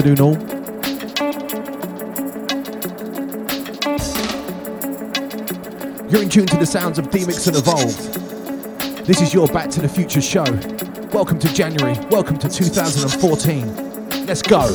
Afternoon 0.00 0.20
all. 0.22 0.32
You're 6.10 6.22
in 6.22 6.30
tune 6.30 6.46
to 6.46 6.56
the 6.56 6.64
sounds 6.64 6.98
of 6.98 7.10
D-Mix 7.10 7.46
and 7.46 7.56
Evolve. 7.58 9.06
This 9.06 9.20
is 9.20 9.34
your 9.34 9.46
Back 9.48 9.68
to 9.72 9.80
the 9.82 9.88
Future 9.90 10.22
show. 10.22 10.44
Welcome 11.12 11.38
to 11.40 11.52
January. 11.52 11.98
Welcome 12.10 12.38
to 12.38 12.48
2014. 12.48 14.24
Let's 14.24 14.40
go. 14.40 14.74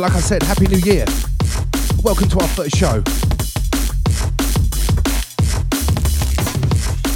Like 0.00 0.14
I 0.14 0.20
said, 0.20 0.42
Happy 0.42 0.66
New 0.66 0.78
Year. 0.78 1.04
Welcome 2.02 2.26
to 2.30 2.40
our 2.40 2.48
first 2.48 2.74
show. 2.74 3.02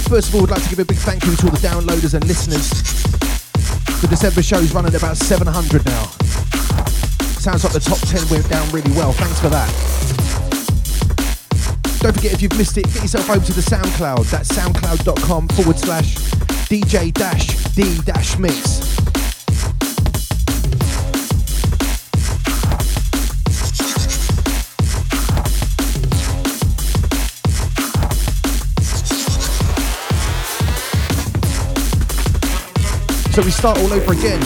First 0.07 0.29
of 0.29 0.35
all, 0.35 0.43
I'd 0.43 0.51
like 0.51 0.63
to 0.63 0.69
give 0.69 0.77
a 0.77 0.85
big 0.85 0.97
thank 0.97 1.25
you 1.25 1.35
to 1.35 1.45
all 1.47 1.51
the 1.51 1.57
downloaders 1.67 2.13
and 2.13 2.23
listeners. 2.27 2.69
The 4.01 4.07
December 4.07 4.43
show 4.43 4.59
is 4.59 4.71
running 4.71 4.93
about 4.93 5.17
700 5.17 5.83
now. 5.83 6.03
Sounds 7.41 7.63
like 7.63 7.73
the 7.73 7.79
top 7.79 7.97
10 8.05 8.29
went 8.29 8.47
down 8.51 8.69
really 8.69 8.91
well. 8.91 9.13
Thanks 9.13 9.39
for 9.39 9.49
that. 9.49 9.67
Don't 12.01 12.13
forget, 12.13 12.33
if 12.33 12.41
you've 12.43 12.55
missed 12.55 12.77
it, 12.77 12.85
get 12.93 13.01
yourself 13.01 13.31
over 13.31 13.43
to 13.43 13.53
the 13.53 13.61
SoundCloud. 13.61 14.29
That's 14.29 14.51
soundcloud.com 14.51 15.47
forward 15.47 15.79
slash 15.79 16.17
DJ 16.69 17.11
dash 17.11 17.47
D 17.73 17.99
dash 18.05 18.37
mix. 18.37 18.74
So 33.35 33.41
we 33.43 33.51
start 33.51 33.77
all 33.79 33.91
over 33.91 34.13
again. 34.13 34.39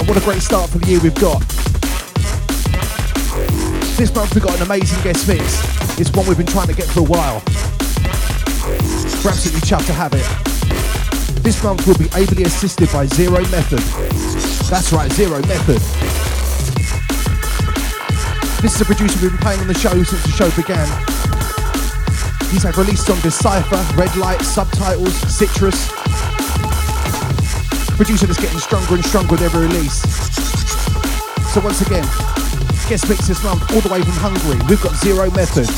And 0.00 0.08
what 0.08 0.16
a 0.16 0.24
great 0.24 0.40
start 0.40 0.70
for 0.70 0.78
the 0.78 0.88
year 0.88 0.98
we've 1.00 1.14
got. 1.16 1.40
This 3.98 4.14
month 4.14 4.34
we've 4.34 4.42
got 4.42 4.56
an 4.56 4.62
amazing 4.62 4.96
guest 5.04 5.28
mix. 5.28 5.60
It's 6.00 6.10
one 6.16 6.26
we've 6.26 6.38
been 6.38 6.46
trying 6.46 6.68
to 6.68 6.74
get 6.74 6.86
for 6.86 7.00
a 7.00 7.02
while. 7.02 7.42
We're 9.20 9.28
absolutely 9.28 9.60
chuffed 9.60 9.84
to 9.88 9.92
have 9.92 10.14
it. 10.14 10.24
This 11.44 11.62
month 11.62 11.86
we'll 11.86 11.98
be 11.98 12.08
ably 12.16 12.44
assisted 12.44 12.90
by 12.90 13.04
Zero 13.04 13.42
Method. 13.52 13.84
That's 14.72 14.90
right, 14.94 15.12
Zero 15.12 15.42
Method. 15.44 15.84
This 18.64 18.74
is 18.74 18.80
a 18.80 18.86
producer 18.86 19.20
we've 19.20 19.32
been 19.32 19.44
playing 19.44 19.60
on 19.60 19.68
the 19.68 19.74
show 19.74 19.92
since 20.02 20.22
the 20.24 20.32
show 20.32 20.48
began. 20.56 20.88
He's 22.48 22.62
had 22.62 22.78
released 22.78 23.10
on 23.10 23.20
Decipher, 23.20 23.84
Red 24.00 24.16
Light, 24.16 24.40
Subtitles, 24.40 25.12
Citrus, 25.28 25.92
producer 27.96 28.26
that's 28.26 28.40
getting 28.40 28.58
stronger 28.58 28.94
and 28.94 29.04
stronger 29.04 29.32
with 29.32 29.42
every 29.42 29.66
release. 29.66 30.02
So 31.52 31.60
once 31.60 31.80
again, 31.80 32.02
guest 32.88 33.08
mix 33.08 33.28
this 33.28 33.42
month 33.44 33.62
all 33.72 33.80
the 33.80 33.88
way 33.88 34.02
from 34.02 34.12
Hungary. 34.14 34.58
We've 34.68 34.82
got 34.82 34.94
Zero 34.96 35.30
Method. 35.30 35.68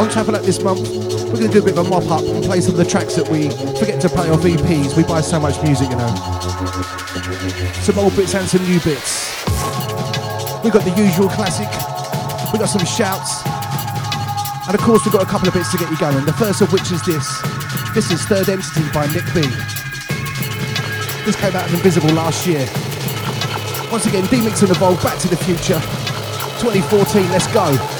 On 0.00 0.10
Travel 0.10 0.36
Up 0.36 0.42
this 0.42 0.62
month, 0.62 0.88
we're 0.88 1.36
going 1.36 1.46
to 1.46 1.48
do 1.48 1.58
a 1.58 1.62
bit 1.62 1.76
of 1.76 1.86
a 1.86 1.88
mop 1.88 2.10
up 2.10 2.22
and 2.22 2.42
play 2.44 2.60
some 2.60 2.72
of 2.72 2.78
the 2.78 2.84
tracks 2.84 3.14
that 3.16 3.28
we 3.28 3.50
forget 3.78 4.00
to 4.00 4.08
play 4.08 4.30
off 4.30 4.40
EPs. 4.40 4.96
We 4.96 5.04
buy 5.04 5.20
so 5.20 5.38
much 5.38 5.62
music, 5.62 5.90
you 5.90 5.96
know. 5.96 6.35
Some 7.82 7.98
old 7.98 8.14
bits 8.14 8.34
and 8.36 8.46
some 8.46 8.62
new 8.62 8.78
bits. 8.80 9.34
We've 10.62 10.72
got 10.72 10.84
the 10.84 10.94
usual 10.96 11.28
classic. 11.28 11.66
We've 12.52 12.60
got 12.60 12.68
some 12.68 12.84
shouts. 12.86 13.42
And 14.66 14.74
of 14.74 14.80
course, 14.80 15.04
we've 15.04 15.12
got 15.12 15.22
a 15.22 15.26
couple 15.26 15.48
of 15.48 15.54
bits 15.54 15.72
to 15.72 15.76
get 15.76 15.90
you 15.90 15.98
going. 15.98 16.24
The 16.24 16.32
first 16.32 16.60
of 16.60 16.72
which 16.72 16.92
is 16.92 17.02
this. 17.02 17.26
This 17.94 18.12
is 18.12 18.24
Third 18.26 18.48
Entity 18.48 18.88
by 18.94 19.06
Nick 19.08 19.26
B. 19.34 19.42
This 21.24 21.34
came 21.34 21.56
out 21.56 21.66
of 21.66 21.74
Invisible 21.74 22.12
last 22.14 22.46
year. 22.46 22.64
Once 23.90 24.06
again, 24.06 24.26
D-Mix 24.26 24.62
and 24.62 24.70
Evolve, 24.70 25.02
Back 25.02 25.18
to 25.18 25.28
the 25.28 25.36
Future. 25.36 25.80
2014, 26.62 27.28
let's 27.30 27.46
go. 27.52 27.95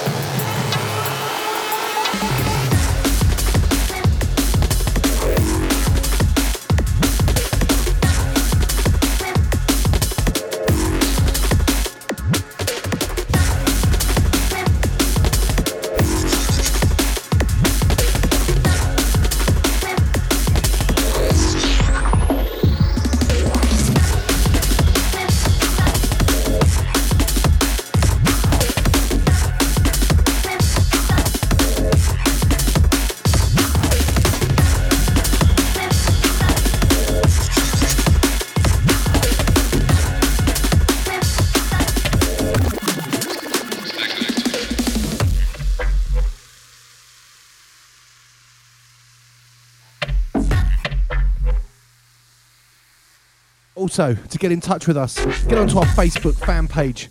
Also, 53.98 54.14
to 54.14 54.36
get 54.36 54.52
in 54.52 54.60
touch 54.60 54.86
with 54.86 54.98
us, 54.98 55.16
get 55.46 55.56
onto 55.56 55.78
our 55.78 55.86
Facebook 55.86 56.36
fan 56.44 56.68
page. 56.68 57.08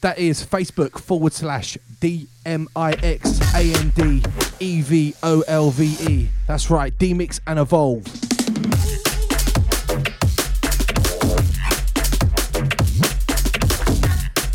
That 0.00 0.18
is 0.18 0.42
Facebook 0.42 0.98
forward 0.98 1.34
slash 1.34 1.76
D 2.00 2.28
M 2.46 2.66
I 2.74 2.92
X 2.92 3.38
A 3.54 3.60
N 3.74 3.92
D 3.94 4.22
E 4.58 4.80
V 4.80 5.14
O 5.22 5.44
L 5.46 5.70
V 5.70 5.84
E. 6.10 6.30
That's 6.46 6.70
right, 6.70 6.98
D 6.98 7.12
Mix 7.12 7.42
and 7.46 7.58
Evolve. 7.58 8.06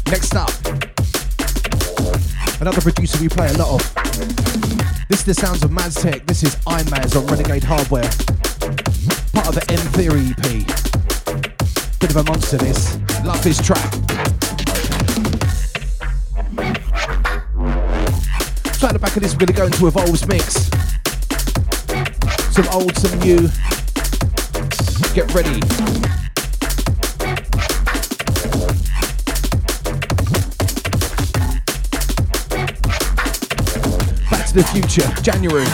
Next 0.07 0.36
up, 0.36 0.50
another 2.60 2.81
producer 2.81 3.22
we 3.22 3.30
play 3.30 3.48
a 3.50 3.57
lot 3.60 3.80
of. 3.80 3.95
This 5.07 5.19
is 5.19 5.25
the 5.25 5.36
sounds 5.36 5.63
of 5.63 5.69
Maztek. 5.69 6.25
This 6.25 6.42
is 6.42 6.56
iMaz 6.65 7.15
on 7.15 7.27
Renegade 7.27 7.63
Hardware. 7.63 8.10
Part 9.33 9.50
of 9.50 9.54
the 9.54 9.65
M 9.69 9.77
Theory 9.92 10.33
EP. 10.36 10.88
Bit 12.00 12.12
of 12.12 12.16
a 12.16 12.24
monster 12.24 12.57
this. 12.57 12.98
Love 13.25 13.44
this 13.44 13.62
track. 13.62 13.94
So 18.74 18.88
at 18.88 18.94
the 18.94 19.00
back 19.01 19.18
of 19.18 19.22
this, 19.22 19.34
we're 19.34 19.40
going 19.40 19.48
to 19.48 19.54
go 19.54 19.66
into 19.66 19.88
Evolve's 19.88 20.25
mix. 20.25 20.69
Some 22.56 22.68
old, 22.69 22.96
some 22.96 23.19
new. 23.19 23.50
Get 25.13 25.34
ready. 25.34 25.60
Back 34.30 34.48
to 34.48 34.54
the 34.54 34.63
future, 34.72 35.22
January. 35.22 35.68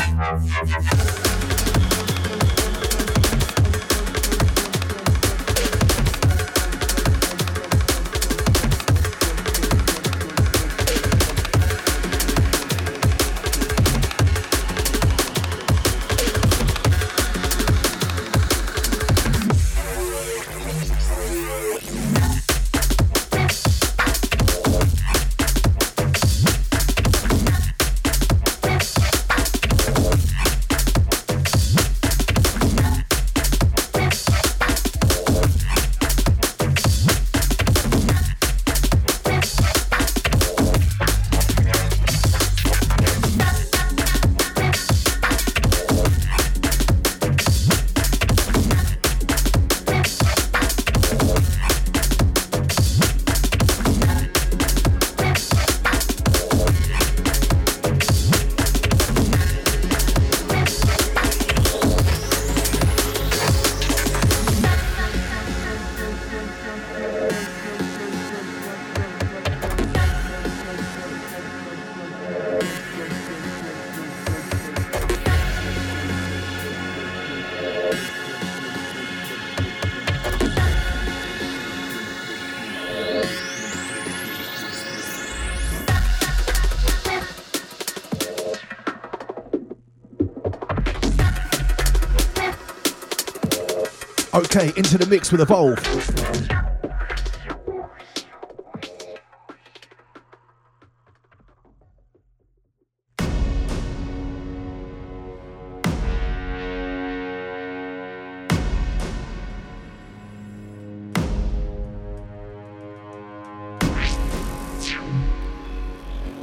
Into 94.95 95.05
the 95.05 95.13
mix 95.13 95.29
with 95.29 95.41
Evolve. 95.41 95.77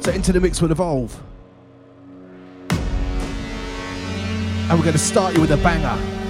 So 0.01 0.11
into 0.11 0.31
the 0.31 0.39
mix 0.39 0.61
with 0.61 0.69
Evolve. 0.69 1.19
And 4.69 4.77
we're 4.77 4.85
going 4.85 4.93
to 4.93 4.99
start 4.99 5.33
you 5.33 5.41
with 5.41 5.51
a 5.51 5.57
banger. 5.57 6.22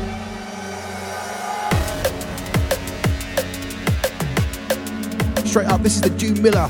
This 5.84 5.96
is 5.96 6.02
the 6.02 6.10
June 6.12 6.42
Miller 6.42 6.68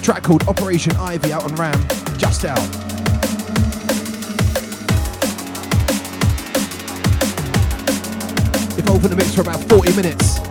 track 0.00 0.22
called 0.22 0.46
Operation 0.46 0.94
Ivy 0.96 1.32
out 1.32 1.42
on 1.42 1.54
Ram, 1.56 1.80
just 2.16 2.44
out. 2.44 2.58
Evolve 8.78 8.96
open 8.96 9.10
the 9.10 9.16
mix 9.16 9.34
for 9.34 9.40
about 9.40 9.60
40 9.68 9.94
minutes. 9.96 10.47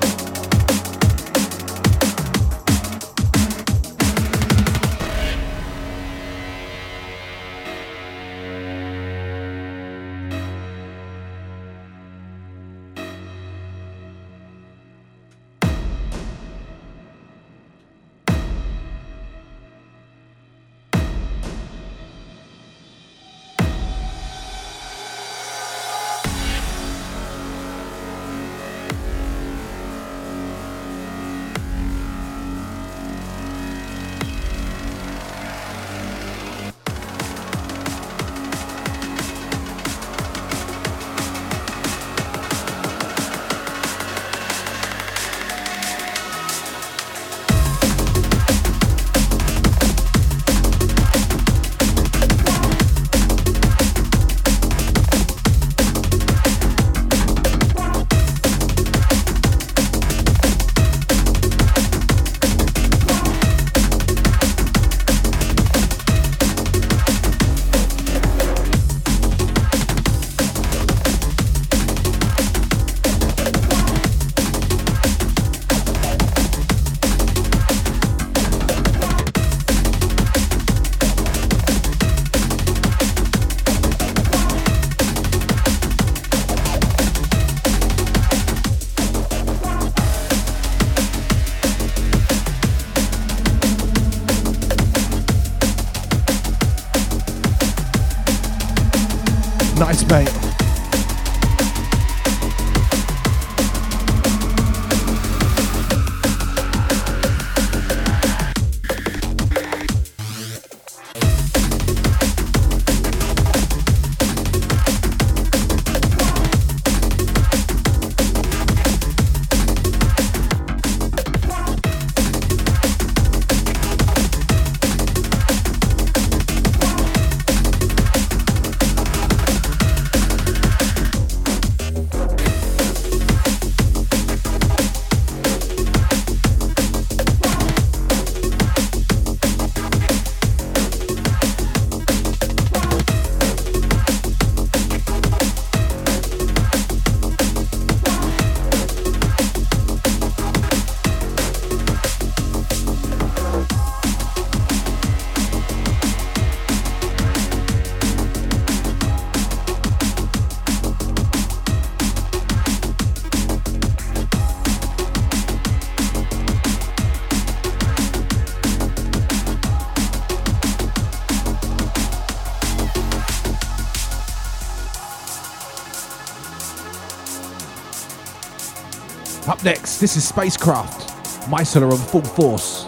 This 179.99 180.15
is 180.15 180.27
Spacecraft. 180.27 181.09
Myceller 181.49 181.91
on 181.91 181.97
full 181.97 182.21
force. 182.21 182.85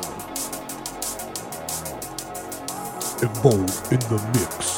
Evolve 3.23 3.91
in 3.91 3.99
the 4.01 4.21
mix. 4.35 4.68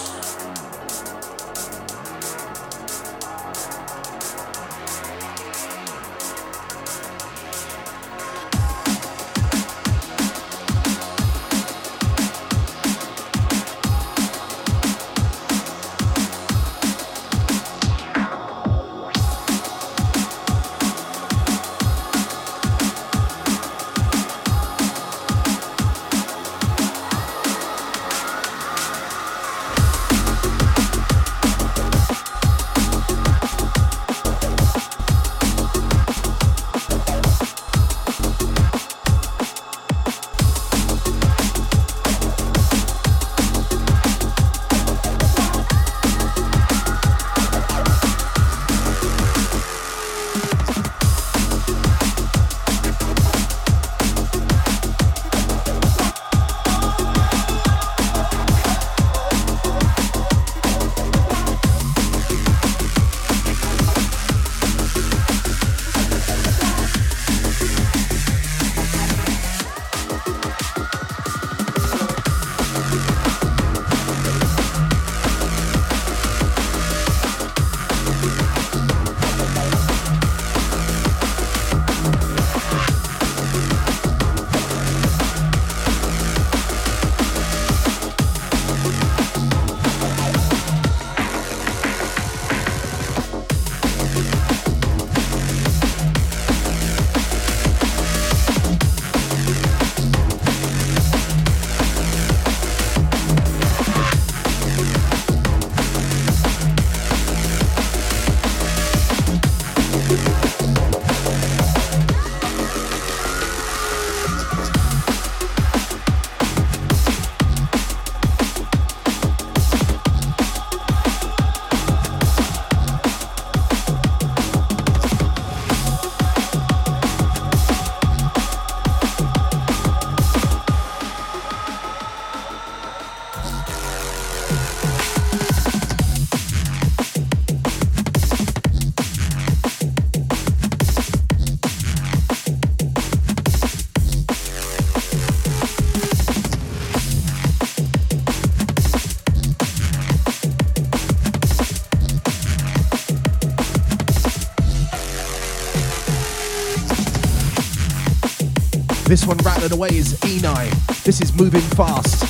This 159.21 159.27
one 159.27 159.37
rattling 159.45 159.71
away 159.71 159.89
is 159.89 160.13
Enei. 160.21 161.03
This 161.03 161.21
is 161.21 161.31
moving 161.35 161.61
fast. 161.61 162.21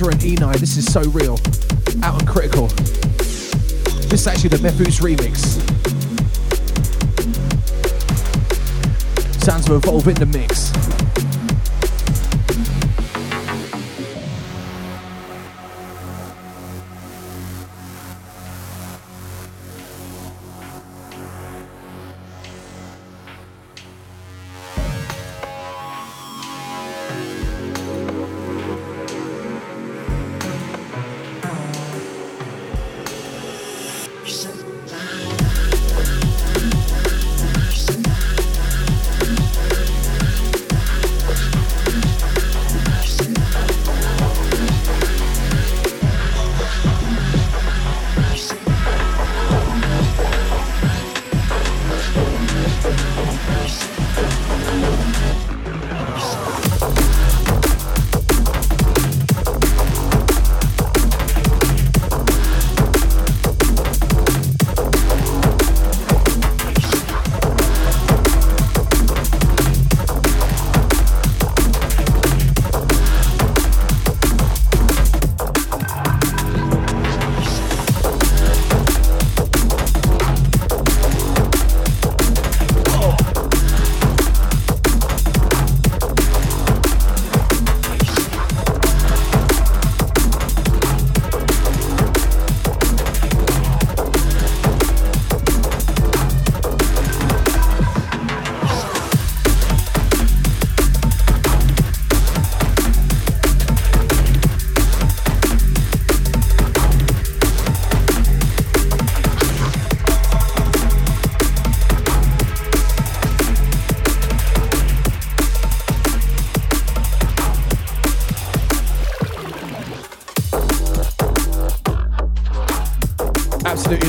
Ezra 0.00 0.12
and 0.12 0.20
Enei. 0.20 0.56
this 0.60 0.76
is 0.76 0.84
so 0.92 1.00
real. 1.10 1.40
Out 2.04 2.20
and 2.20 2.28
critical. 2.28 2.68
This 4.06 4.12
is 4.12 4.26
actually 4.28 4.50
the 4.50 4.58
Mefjus 4.58 5.00
remix. 5.00 5.38
Sounds 9.42 9.68
of 9.68 9.82
Evolve 9.82 10.06
in 10.06 10.14
the 10.14 10.26
mix. 10.26 10.70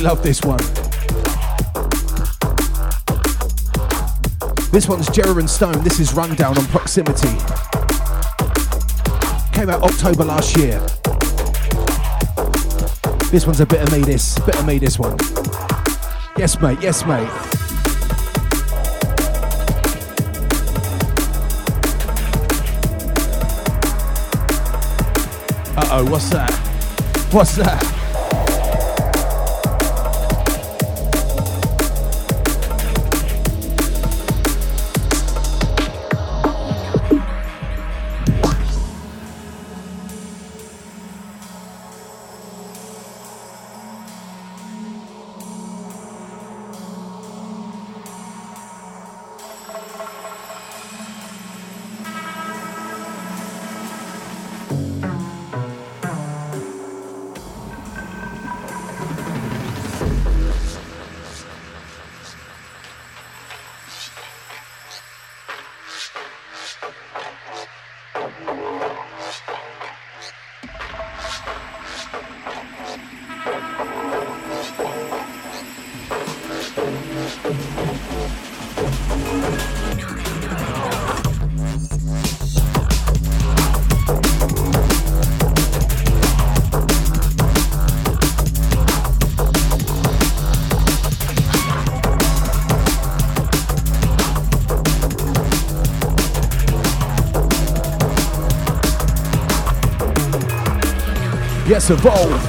Love 0.09 0.23
this 0.23 0.41
one. 0.41 0.57
This 4.71 4.89
one's 4.89 5.07
Gerra 5.09 5.37
and 5.37 5.47
Stone. 5.47 5.83
This 5.83 5.99
is 5.99 6.15
Rundown 6.15 6.57
on 6.57 6.65
Proximity. 6.65 7.27
Came 9.53 9.69
out 9.69 9.83
October 9.83 10.25
last 10.25 10.57
year. 10.57 10.79
This 13.29 13.45
one's 13.45 13.59
a 13.59 13.67
bit 13.67 13.83
of 13.83 13.91
me, 13.91 14.01
this. 14.01 14.39
Bit 14.39 14.55
of 14.55 14.65
me, 14.65 14.79
this 14.79 14.97
one. 14.97 15.15
Yes, 16.39 16.59
mate. 16.59 16.79
Yes, 16.81 17.05
mate. 17.05 17.29
Uh 25.77 25.87
oh, 25.91 26.07
what's 26.09 26.31
that? 26.31 26.51
What's 27.31 27.55
that? 27.57 27.98
Yes, 101.89 102.48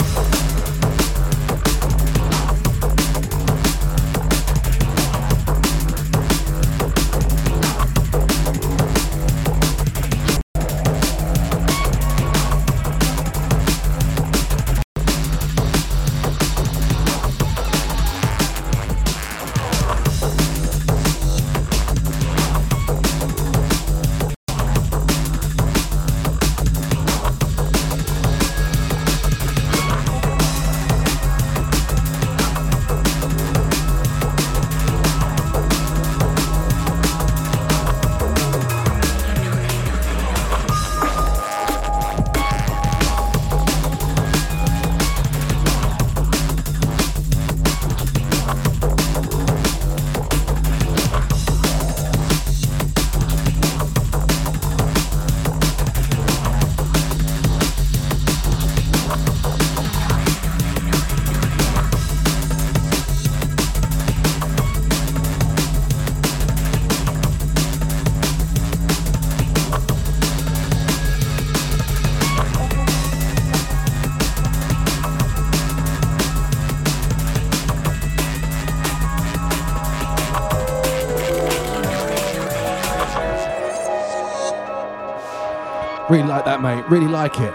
like 86.40 86.60
that, 86.60 86.62
mate. 86.62 86.84
Really 86.88 87.06
like 87.06 87.38
it. 87.40 87.52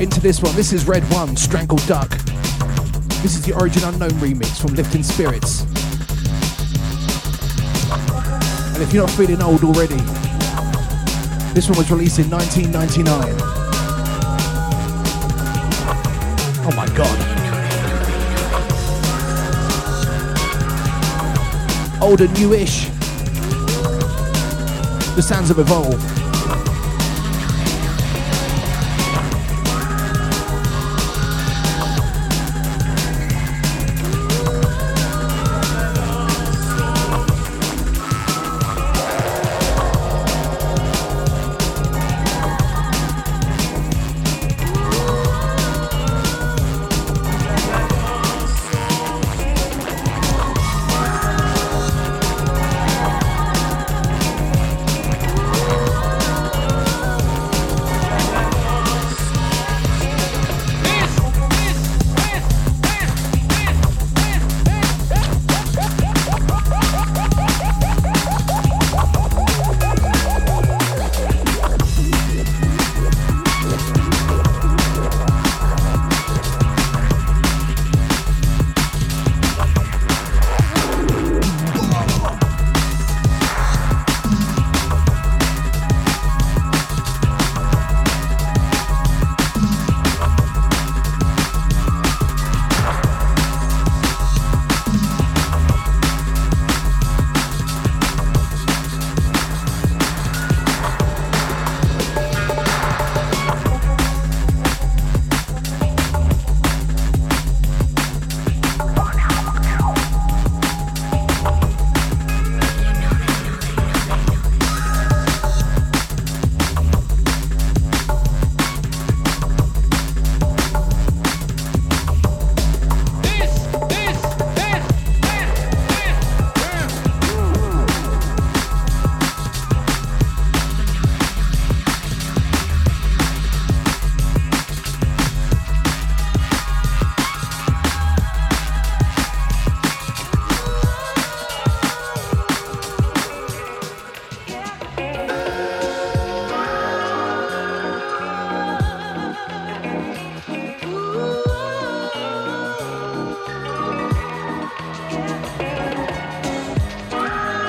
Into 0.00 0.20
this 0.20 0.42
one. 0.42 0.54
This 0.56 0.72
is 0.72 0.86
Red 0.88 1.02
One, 1.12 1.36
Strangled 1.36 1.86
Duck. 1.86 2.08
This 3.22 3.36
is 3.36 3.42
the 3.42 3.52
Origin 3.54 3.84
Unknown 3.84 4.10
remix 4.12 4.60
from 4.60 4.74
Lifting 4.74 5.02
Spirits. 5.02 5.75
And 8.76 8.82
if 8.82 8.92
you're 8.92 9.06
not 9.06 9.16
feeling 9.16 9.40
old 9.40 9.64
already, 9.64 9.96
this 11.54 11.66
one 11.66 11.78
was 11.78 11.90
released 11.90 12.18
in 12.18 12.28
1999. 12.28 13.34
Oh 16.62 16.72
my 16.76 16.86
god. 16.94 17.18
Old 22.02 22.20
and 22.20 22.38
newish. 22.38 22.88
The 25.16 25.22
sounds 25.22 25.48
have 25.48 25.58
Evolve. 25.58 26.15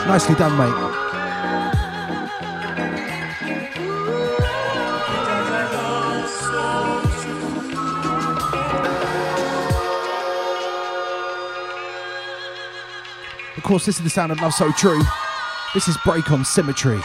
Nicely 0.07 0.35
done, 0.35 0.57
mate. 0.57 0.73
Of 13.57 13.63
course, 13.63 13.85
this 13.85 13.97
is 13.97 14.03
the 14.03 14.09
sound 14.09 14.31
of 14.31 14.39
Love 14.39 14.53
So 14.53 14.71
True. 14.71 15.01
This 15.73 15.89
is 15.89 15.97
Break 16.05 16.31
on 16.31 16.45
Symmetry. 16.45 17.01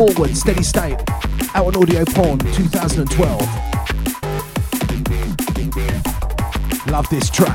Forward, 0.00 0.34
Steady 0.34 0.62
State, 0.62 0.96
out 1.54 1.66
on 1.66 1.76
Audio 1.76 2.06
Porn 2.06 2.38
2012. 2.38 3.40
Love 6.86 7.06
this 7.10 7.28
track. 7.28 7.54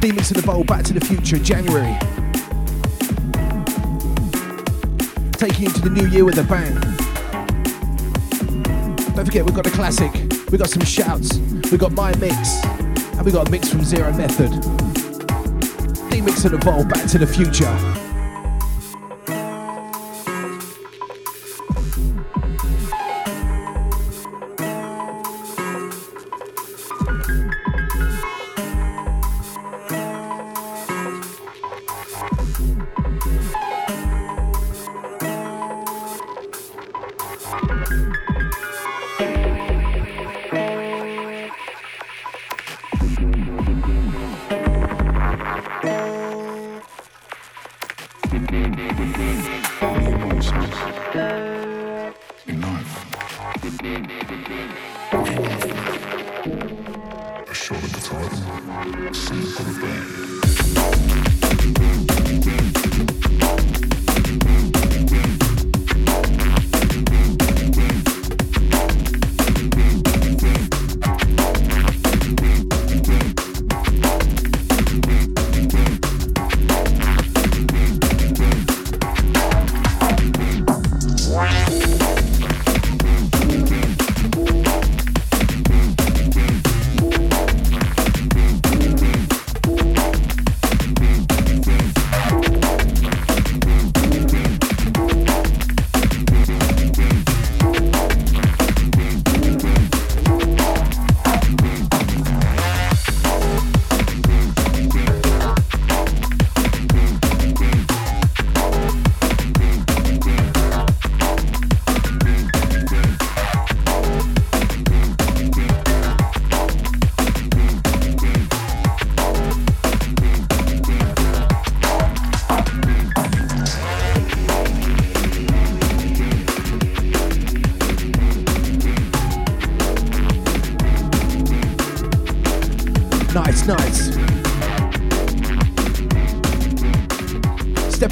D-Mix 0.00 0.30
of 0.30 0.36
the 0.36 0.44
Bowl, 0.46 0.62
Back 0.62 0.84
to 0.84 0.92
the 0.92 1.00
Future, 1.00 1.38
January. 1.40 1.98
Taking 5.32 5.64
you 5.64 5.70
to 5.70 5.80
the 5.80 5.90
new 5.90 6.06
year 6.06 6.24
with 6.24 6.38
a 6.38 6.44
bang. 6.44 6.72
Don't 9.16 9.24
forget, 9.24 9.44
we've 9.44 9.56
got 9.56 9.66
a 9.66 9.70
classic, 9.70 10.12
we've 10.52 10.60
got 10.60 10.70
some 10.70 10.84
shouts, 10.84 11.36
we've 11.72 11.80
got 11.80 11.90
my 11.90 12.14
mix, 12.18 12.64
and 12.64 13.24
we've 13.24 13.34
got 13.34 13.48
a 13.48 13.50
mix 13.50 13.68
from 13.68 13.82
Zero 13.82 14.12
Method. 14.12 14.75
Mix 16.26 16.44
and 16.44 16.54
Evolve 16.54 16.88
Back 16.88 17.06
to 17.06 17.18
the 17.18 17.26
Future. 17.26 18.05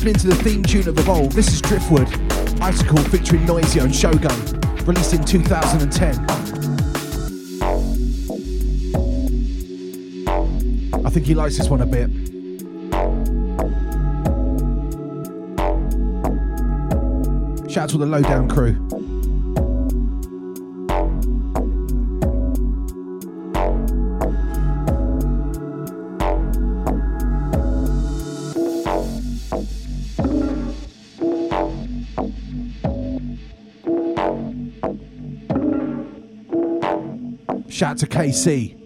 Into 0.09 0.27
the 0.27 0.35
theme 0.35 0.63
tune 0.63 0.89
of 0.89 0.99
Evolve. 0.99 1.33
This 1.35 1.49
is 1.49 1.63
Driftwood, 1.63 2.09
Icicle 2.61 2.99
featuring 3.05 3.47
Noisia 3.47 3.85
and 3.85 3.95
Shogun, 3.95 4.35
released 4.85 5.15
in 5.15 5.25
2010. 5.25 6.19
I 11.05 11.11
think 11.11 11.27
he 11.27 11.35
likes 11.35 11.57
this 11.57 11.71
one 11.71 11.81
a 11.81 11.87
bit. 11.87 12.11
Shout 17.71 17.85
out 17.85 17.91
to 17.91 17.99
the 17.99 18.07
Lowdown 18.07 18.49
crew. 18.49 19.04
Out 37.95 37.99
to 37.99 38.07
KC. 38.07 38.84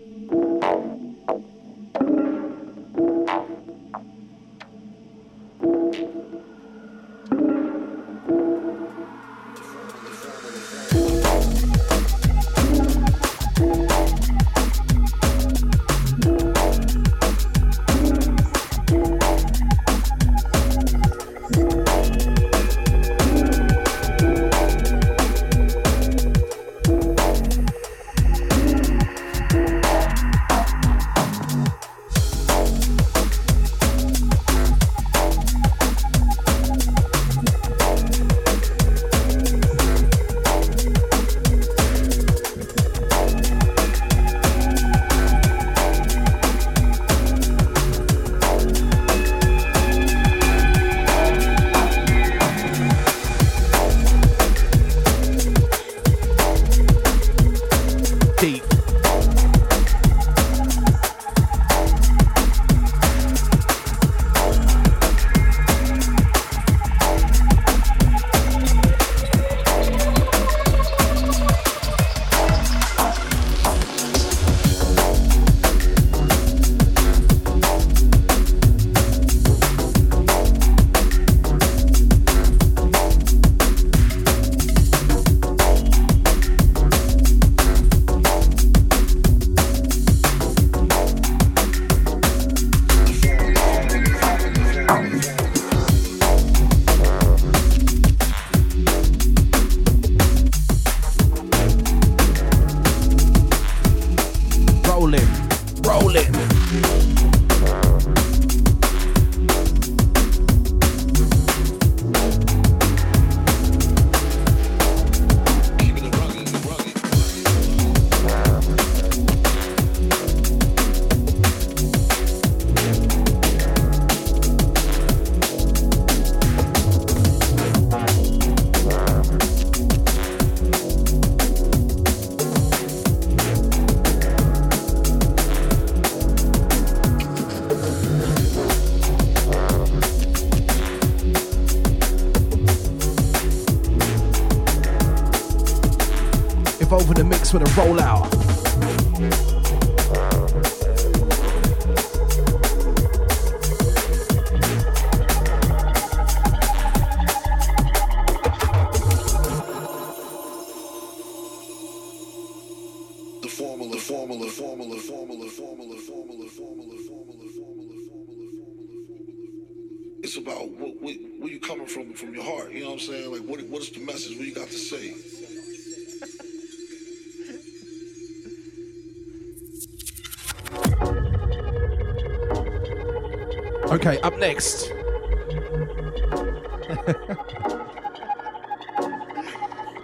Okay, 183.90 184.20
up 184.20 184.36
next. 184.38 184.92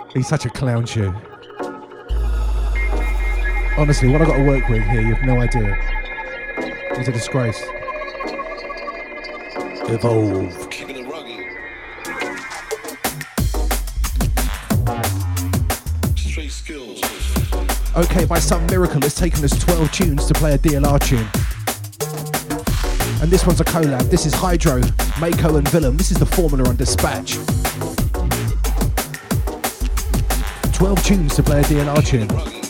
He's 0.14 0.26
such 0.26 0.46
a 0.46 0.48
clown 0.48 0.86
shoe. 0.86 1.14
Honestly, 3.76 4.08
what 4.08 4.22
I've 4.22 4.28
got 4.28 4.38
to 4.38 4.44
work 4.44 4.66
with 4.70 4.82
here, 4.84 5.02
you 5.02 5.14
have 5.14 5.26
no 5.26 5.38
idea. 5.38 5.76
He's 6.96 7.08
a 7.08 7.12
disgrace. 7.12 7.62
Evolve. 9.90 10.56
Okay, 17.96 18.24
by 18.24 18.38
some 18.38 18.64
miracle, 18.66 19.04
it's 19.04 19.14
taken 19.14 19.44
us 19.44 19.58
12 19.62 19.92
tunes 19.92 20.24
to 20.26 20.32
play 20.34 20.54
a 20.54 20.58
DLR 20.58 20.98
tune. 21.06 21.28
And 23.24 23.32
this 23.32 23.46
one's 23.46 23.58
a 23.58 23.64
collab. 23.64 24.10
This 24.10 24.26
is 24.26 24.34
Hydro, 24.34 24.82
Mako, 25.18 25.56
and 25.56 25.66
Villem. 25.68 25.96
This 25.96 26.10
is 26.10 26.18
the 26.18 26.26
formula 26.26 26.68
on 26.68 26.76
Dispatch. 26.76 27.36
12 30.74 31.02
tunes 31.02 31.34
to 31.34 31.42
play 31.42 31.60
a 31.60 31.62
DLR 31.62 32.04
tune. 32.04 32.63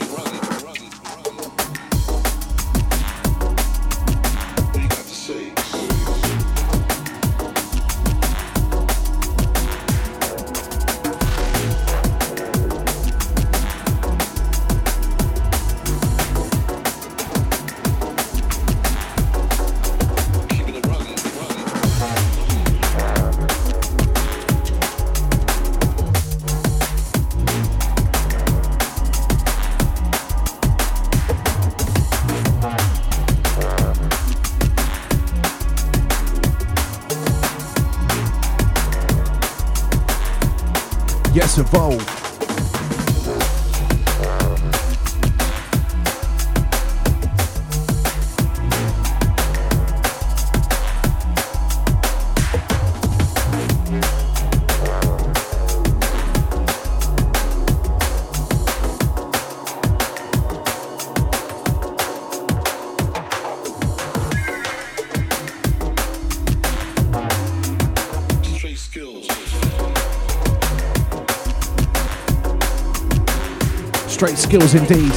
Skills 74.55 74.75
indeed. 74.77 75.13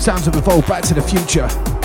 Sounds 0.00 0.26
of 0.26 0.34
Evolve 0.34 0.66
Back 0.66 0.82
to 0.82 0.94
the 0.94 1.02
Future. 1.02 1.77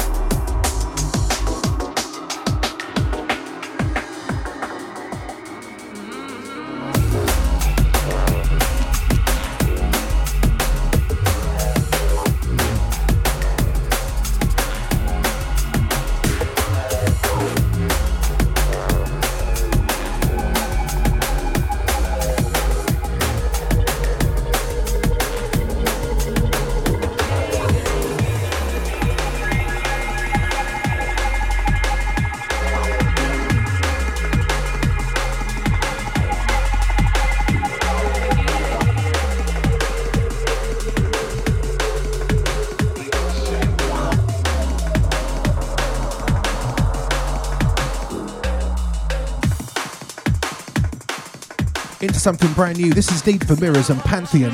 Something 52.24 52.54
brand 52.54 52.78
new. 52.78 52.94
This 52.94 53.12
is 53.12 53.22
Deep 53.22 53.44
for 53.44 53.58
Mirrors 53.58 53.90
and 53.90 54.00
Pantheon. 54.00 54.54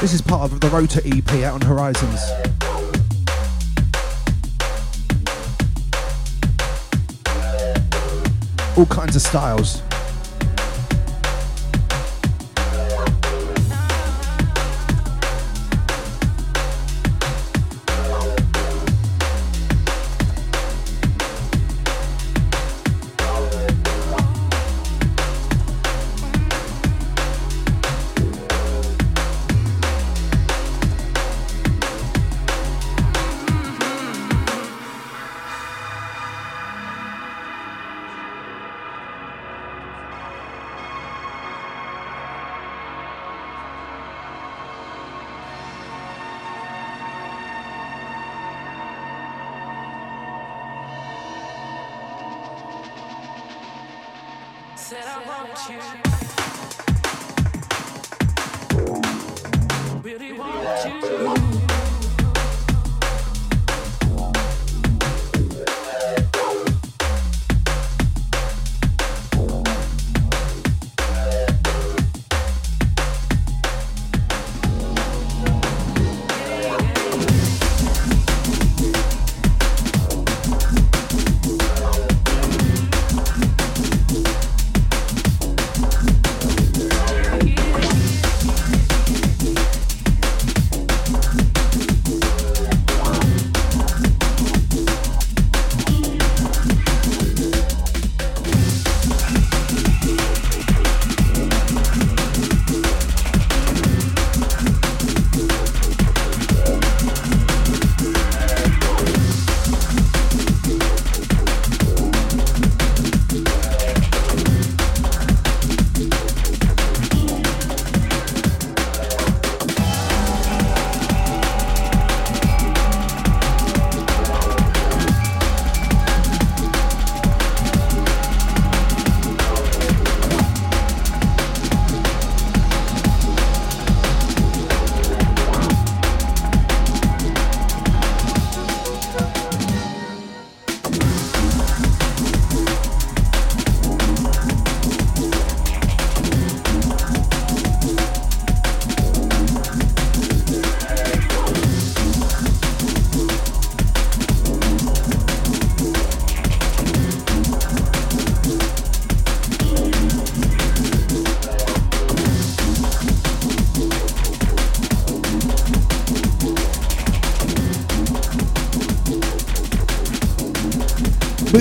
This 0.00 0.14
is 0.14 0.22
part 0.22 0.50
of 0.50 0.58
the 0.58 0.68
Rota 0.68 1.02
EP 1.04 1.30
out 1.44 1.52
on 1.52 1.60
Horizons. 1.60 2.18
All 8.78 8.86
kinds 8.86 9.14
of 9.14 9.20
styles. 9.20 9.82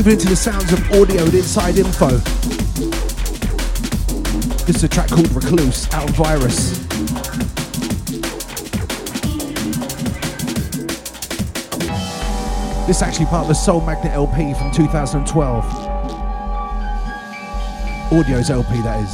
Moving 0.01 0.13
into 0.13 0.29
the 0.29 0.35
sounds 0.35 0.73
of 0.73 0.91
audio 0.93 1.23
and 1.25 1.33
inside 1.35 1.77
info. 1.77 2.09
This 4.65 4.77
is 4.77 4.83
a 4.83 4.87
track 4.87 5.09
called 5.09 5.31
Recluse 5.31 5.93
out 5.93 6.09
of 6.09 6.15
Virus. 6.15 6.79
This 12.87 12.97
is 12.97 13.03
actually 13.03 13.27
part 13.27 13.43
of 13.43 13.49
the 13.49 13.53
Soul 13.53 13.81
Magnet 13.81 14.13
LP 14.13 14.55
from 14.55 14.71
2012. 14.71 15.65
Audio's 18.11 18.49
LP, 18.49 18.81
that 18.81 19.03
is. 19.03 19.11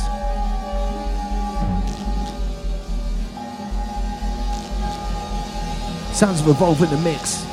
Sounds 6.17 6.39
of 6.39 6.47
Evolve 6.47 6.81
in 6.81 6.89
the 6.91 6.97
mix. 6.99 7.46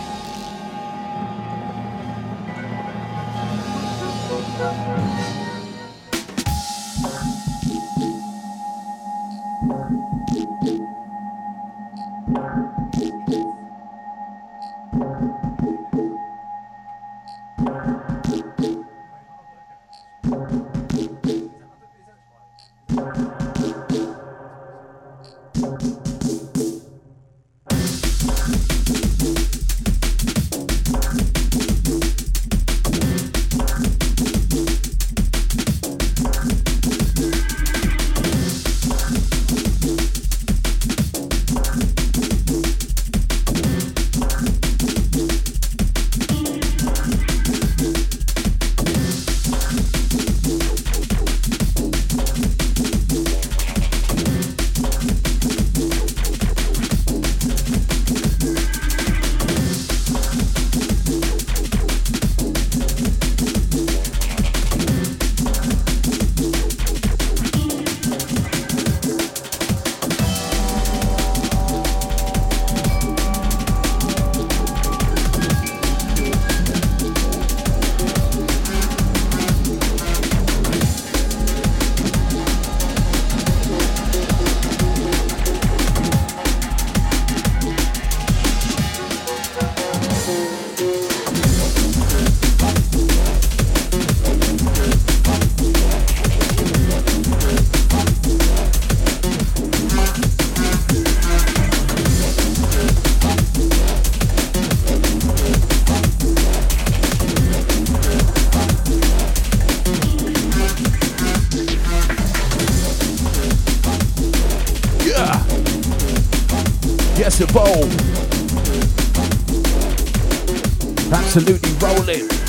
Absolutely 121.12 121.72
rolling. 121.80 122.43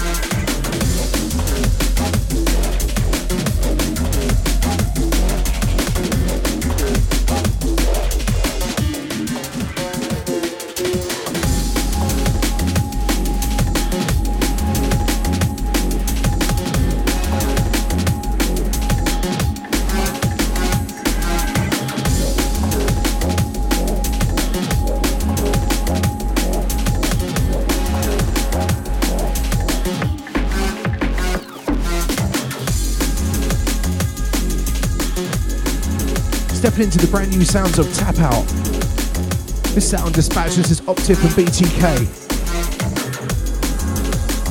Into 36.78 36.98
the 36.98 37.08
brand 37.08 37.32
new 37.32 37.46
sounds 37.46 37.80
of 37.80 37.92
Tap 37.94 38.20
Out. 38.20 38.46
This 39.74 39.90
sound 39.90 40.14
dispatch 40.14 40.56
this 40.56 40.70
is 40.70 40.82
Optiv 40.82 41.24
and 41.24 41.32
BTK. 41.32 41.80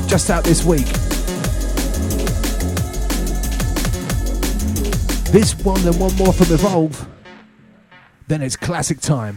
Just 0.08 0.30
out 0.30 0.42
this 0.42 0.64
week. 0.64 0.86
This 5.30 5.54
one 5.62 5.86
and 5.86 6.00
one 6.00 6.16
more 6.16 6.32
from 6.32 6.54
Evolve. 6.54 7.06
Then 8.26 8.40
it's 8.40 8.56
classic 8.56 9.00
time. 9.00 9.36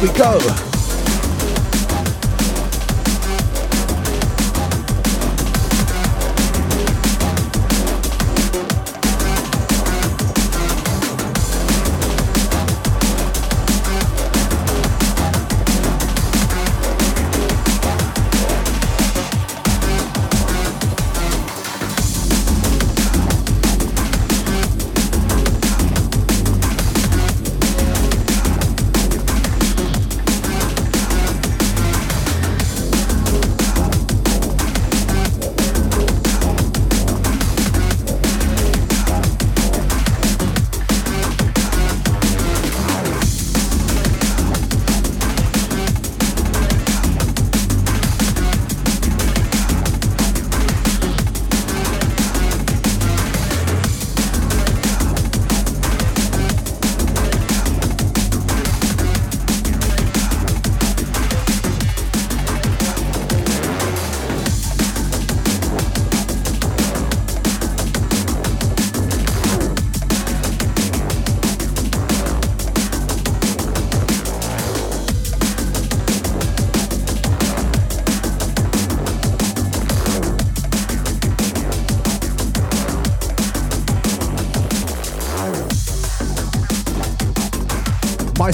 We 0.00 0.08
go. 0.12 0.67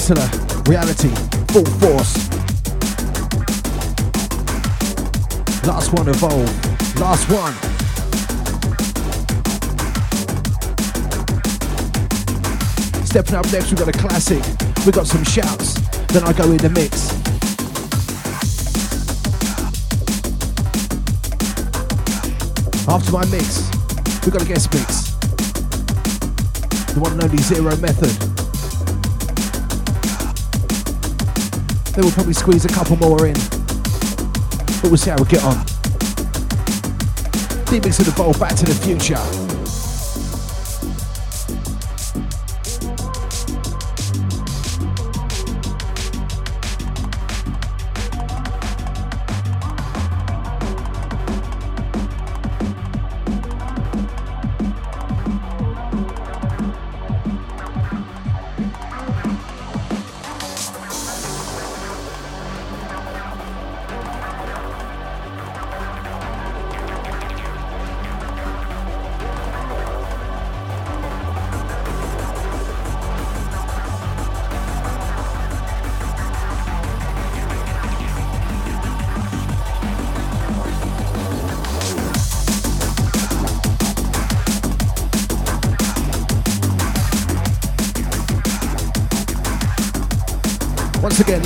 Mysela, 0.05 0.67
reality, 0.67 1.09
full 1.51 1.65
force. 1.79 2.29
Last 5.65 5.93
one, 5.93 6.07
evolve. 6.07 6.99
Last 6.99 7.27
one. 7.31 7.53
Stepping 13.03 13.33
up 13.33 13.51
next, 13.51 13.71
we 13.71 13.77
got 13.77 13.87
a 13.87 13.97
classic. 13.97 14.43
We 14.85 14.91
got 14.91 15.07
some 15.07 15.23
shouts. 15.23 15.73
Then 16.09 16.23
I 16.23 16.33
go 16.33 16.51
in 16.51 16.57
the 16.57 16.69
mix. 16.69 17.09
After 22.87 23.11
my 23.11 23.25
mix, 23.31 23.71
we 24.23 24.31
got 24.31 24.43
a 24.43 24.45
guest 24.45 24.71
mix. 24.71 25.15
The 26.93 26.99
one 26.99 27.13
and 27.13 27.23
only 27.23 27.37
Zero 27.37 27.75
Method. 27.77 28.34
They 31.95 32.01
will 32.01 32.11
probably 32.11 32.33
squeeze 32.33 32.65
a 32.65 32.67
couple 32.67 32.97
more 32.97 33.25
in. 33.25 33.33
But 33.33 34.85
we'll 34.85 34.97
see 34.97 35.11
how 35.11 35.17
we 35.17 35.25
get 35.25 35.43
on. 35.45 35.65
Deep 37.67 37.85
of 37.85 38.05
the 38.05 38.13
bowl, 38.17 38.33
back 38.33 38.55
to 38.55 38.65
the 38.65 38.75
future. 38.75 39.44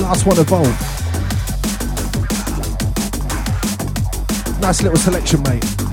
Last 0.10 0.26
one 0.26 0.40
evolve. 0.40 0.66
Nice 4.60 4.82
little 4.82 4.98
selection, 4.98 5.44
mate. 5.44 5.89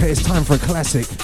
Okay, 0.00 0.12
it's 0.12 0.22
time 0.22 0.44
for 0.44 0.54
a 0.54 0.58
classic. 0.58 1.19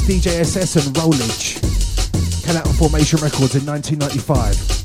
DJ 0.00 0.40
SS 0.40 0.76
and 0.76 0.96
Rollage. 0.96 1.60
Came 2.44 2.56
out 2.56 2.66
on 2.66 2.74
Formation 2.74 3.18
Records 3.20 3.54
in 3.54 3.66
1995. 3.66 4.82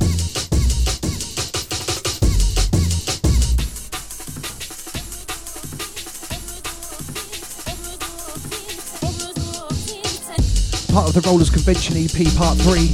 part 10.98 11.16
of 11.16 11.22
the 11.22 11.30
Rollers 11.30 11.52
Convention 11.52 11.96
EP 11.96 12.26
Part 12.36 12.58
3. 12.58 12.88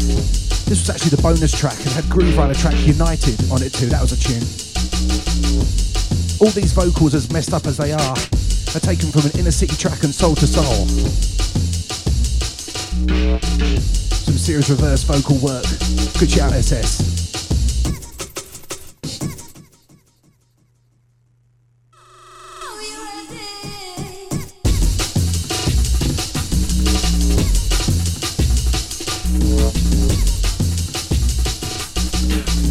This 0.68 0.84
was 0.84 0.90
actually 0.90 1.16
the 1.16 1.22
bonus 1.22 1.58
track 1.58 1.78
and 1.78 1.88
had 1.96 2.04
Grooverider 2.12 2.60
track 2.60 2.76
United 2.86 3.40
on 3.50 3.64
it 3.64 3.74
too. 3.74 3.86
That 3.88 4.02
was 4.02 4.12
a 4.12 4.20
tune. 4.20 4.44
All 6.44 6.52
these 6.52 6.74
vocals, 6.74 7.16
as 7.16 7.32
messed 7.32 7.54
up 7.54 7.66
as 7.66 7.78
they 7.78 7.94
are, 7.94 8.18
are 8.76 8.84
taken 8.84 9.10
from 9.10 9.24
an 9.32 9.40
inner 9.40 9.52
city 9.52 9.78
track 9.78 10.04
and 10.04 10.14
Soul 10.14 10.36
II 10.36 10.48
Soul. 10.48 11.63
Serious 14.44 14.70
reverse 14.70 15.04
vocal 15.04 15.38
work. 15.38 15.64
Good 16.20 16.30
shout, 16.30 16.52
SS. 16.52 16.98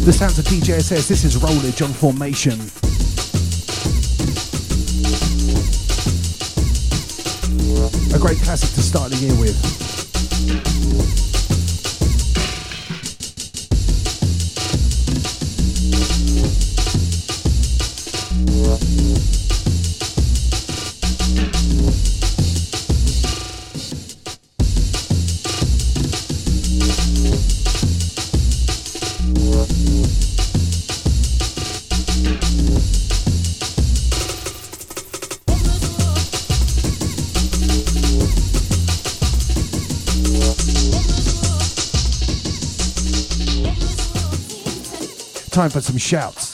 The 0.05 0.13
sounds 0.13 0.37
of 0.37 0.45
DJSS, 0.45 1.07
this 1.07 1.23
is 1.23 1.37
Rollage 1.37 1.83
on 1.83 1.91
Formation. 1.91 2.59
A 8.13 8.19
great 8.19 8.37
classic 8.43 8.69
to 8.75 8.81
start 8.83 9.09
the 9.09 9.17
year 9.17 9.35
with. 9.39 9.92
Time 45.53 45.69
for 45.69 45.81
some 45.81 45.99
shouts. 45.99 46.52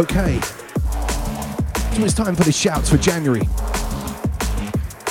Okay. 0.00 0.40
So 0.40 2.04
it's 2.04 2.14
time 2.14 2.34
for 2.34 2.44
the 2.44 2.52
shouts 2.52 2.88
for 2.88 2.96
January. 2.96 3.46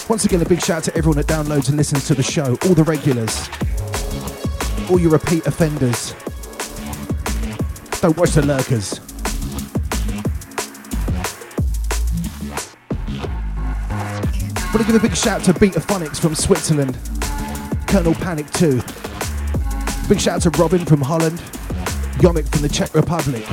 Once 0.09 0.25
again, 0.25 0.41
a 0.41 0.45
big 0.45 0.59
shout 0.59 0.77
out 0.77 0.83
to 0.85 0.95
everyone 0.95 1.17
that 1.17 1.27
downloads 1.27 1.67
and 1.67 1.77
listens 1.77 2.07
to 2.07 2.15
the 2.15 2.23
show, 2.23 2.57
all 2.63 2.73
the 2.73 2.83
regulars, 2.83 3.47
all 4.89 4.99
your 4.99 5.11
repeat 5.11 5.45
offenders. 5.45 6.15
Don't 8.01 8.17
watch 8.17 8.31
the 8.31 8.43
lurkers. 8.43 8.99
Want 14.73 14.87
to 14.87 14.91
give 14.91 14.95
a 14.95 15.07
big 15.07 15.15
shout 15.15 15.41
out 15.41 15.43
to 15.45 15.53
Betaphonics 15.53 16.19
from 16.19 16.33
Switzerland, 16.33 16.97
Colonel 17.85 18.15
Panic 18.15 18.49
2. 18.53 18.81
Big 20.09 20.19
shout 20.19 20.37
out 20.37 20.41
to 20.41 20.49
Robin 20.59 20.83
from 20.83 21.01
Holland, 21.01 21.37
Yomik 22.23 22.49
from 22.49 22.63
the 22.63 22.69
Czech 22.69 22.95
Republic. 22.95 23.45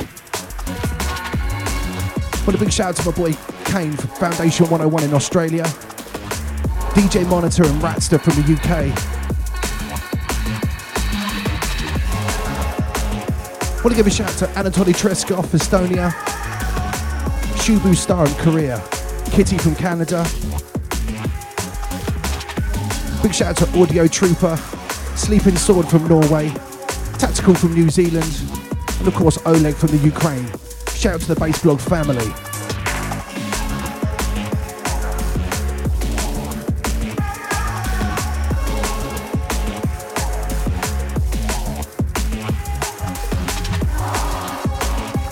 Want 2.47 2.61
a 2.61 2.63
big 2.63 2.71
shout 2.71 2.87
out 2.87 2.95
to 2.95 3.11
my 3.11 3.11
boy 3.11 3.33
Kane 3.65 3.91
from 3.91 4.09
Foundation 4.11 4.69
101 4.69 5.03
in 5.03 5.13
Australia, 5.13 5.63
DJ 6.95 7.27
Monitor 7.27 7.65
and 7.65 7.81
Ratster 7.81 8.17
from 8.21 8.35
the 8.35 8.53
UK. 8.53 8.87
Want 13.83 13.91
to 13.91 13.95
give 13.97 14.07
a 14.07 14.09
shout 14.09 14.29
out 14.29 14.37
to 14.37 14.45
Anatoly 14.57 14.93
Treskov, 14.93 15.45
from 15.45 15.59
Estonia, 15.59 16.11
Shubu 17.57 17.93
Star 17.93 18.25
in 18.25 18.33
Korea, 18.35 18.81
Kitty 19.25 19.57
from 19.57 19.75
Canada. 19.75 20.25
Big 23.21 23.35
shout 23.35 23.61
out 23.61 23.67
to 23.67 23.81
Audio 23.81 24.07
Trooper, 24.07 24.55
Sleeping 25.17 25.57
Sword 25.57 25.89
from 25.89 26.07
Norway, 26.07 26.47
Tactical 27.19 27.55
from 27.55 27.73
New 27.73 27.89
Zealand, 27.89 28.41
and 28.99 29.07
of 29.09 29.15
course 29.15 29.37
Oleg 29.45 29.75
from 29.75 29.89
the 29.89 29.97
Ukraine. 29.97 30.49
Shout 30.97 31.13
out 31.13 31.21
to 31.21 31.27
the 31.27 31.39
Bass 31.39 31.61
Blog 31.61 31.79
family. 31.79 32.17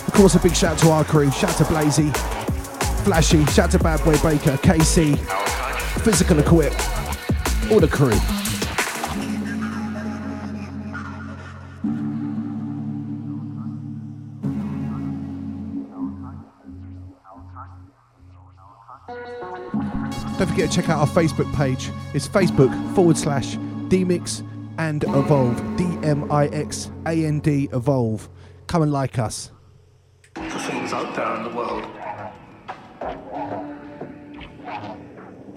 Of 0.06 0.14
course, 0.14 0.36
a 0.36 0.40
big 0.40 0.56
shout 0.56 0.74
out 0.74 0.78
to 0.78 0.92
our 0.92 1.04
crew. 1.04 1.32
Shout 1.32 1.50
out 1.50 1.58
to 1.58 1.66
Blazy, 1.66 2.12
Flashy, 3.04 3.44
shout 3.48 3.66
out 3.66 3.72
to 3.72 3.80
Bad 3.80 4.04
Boy 4.06 4.18
Baker, 4.20 4.58
KC, 4.58 5.18
Physical 6.04 6.38
Equip, 6.38 6.74
all 7.72 7.80
the 7.80 7.88
crew. 7.88 8.45
Forget 20.56 20.72
to 20.72 20.82
check 20.82 20.90
out 20.90 21.00
our 21.00 21.08
Facebook 21.08 21.54
page. 21.54 21.90
It's 22.14 22.30
Facebook 22.30 22.72
forward 22.96 23.18
slash 23.18 23.58
DMix 23.90 24.42
and 24.78 25.04
Evolve. 25.04 25.58
D 25.76 25.84
M 26.02 26.32
I 26.32 26.48
X 26.48 26.90
A 27.06 27.26
N 27.26 27.42
D 27.42 27.68
Evolve. 27.74 28.30
Come 28.68 28.84
and 28.84 28.92
like 28.94 29.20
us. 29.20 29.52
The 30.36 30.42
things 30.42 30.94
out 30.94 31.14
there 31.14 31.36
in 31.36 31.44
the 31.44 31.50
world. 31.50 31.84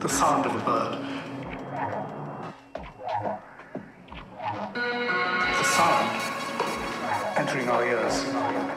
The 0.01 0.09
sound 0.09 0.47
of 0.47 0.57
a 0.57 0.65
bird. 0.65 0.99
The 4.75 5.65
sound 5.65 6.23
entering 7.37 7.69
our 7.69 7.85
ears. 7.87 8.68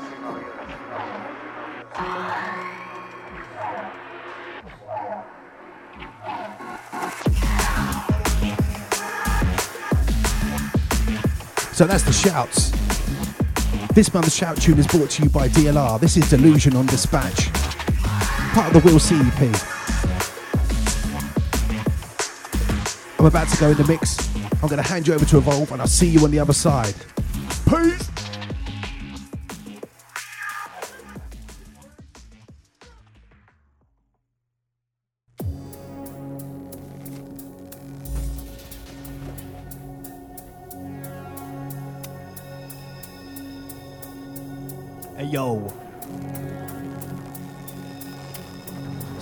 So 11.82 11.88
that's 11.88 12.04
the 12.04 12.14
shouts. 12.14 12.70
This 13.96 14.14
month's 14.14 14.36
shout 14.36 14.62
tune 14.62 14.78
is 14.78 14.86
brought 14.86 15.10
to 15.10 15.24
you 15.24 15.30
by 15.30 15.48
DLR. 15.48 16.00
This 16.00 16.16
is 16.16 16.30
Delusion 16.30 16.76
on 16.76 16.86
Dispatch, 16.86 17.52
part 18.54 18.68
of 18.68 18.74
the 18.74 18.88
Will 18.88 19.00
C 19.00 19.16
EP. 19.16 19.42
I'm 23.18 23.26
about 23.26 23.48
to 23.48 23.58
go 23.60 23.72
in 23.72 23.78
the 23.78 23.86
mix. 23.88 24.30
I'm 24.62 24.70
going 24.70 24.78
to 24.78 24.88
hand 24.88 25.08
you 25.08 25.16
over 25.16 25.26
to 25.26 25.38
Evolve, 25.40 25.72
and 25.72 25.82
I'll 25.82 25.88
see 25.88 26.06
you 26.06 26.24
on 26.24 26.30
the 26.30 26.38
other 26.38 26.54
side. 26.54 26.94
Peace. 27.68 28.11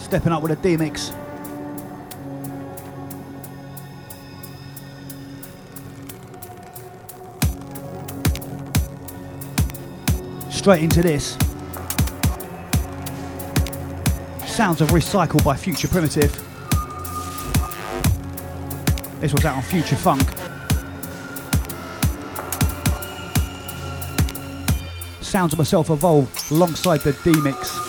Stepping 0.10 0.32
up 0.32 0.42
with 0.42 0.52
a 0.52 0.56
D-Mix. 0.56 1.14
Straight 10.50 10.82
into 10.82 11.04
this. 11.04 11.34
Sounds 14.48 14.82
of 14.82 14.90
Recycle 14.90 15.46
by 15.46 15.56
Future 15.56 15.88
Primitive. 15.88 16.32
This 19.22 19.32
was 19.32 19.46
out 19.46 19.58
on 19.58 19.62
Future 19.62 19.96
Funk. 19.96 20.28
Sounds 25.22 25.54
of 25.54 25.60
myself 25.60 25.92
evolve 25.92 26.36
alongside 26.50 27.02
the 27.02 27.14
D-Mix. 27.24 27.89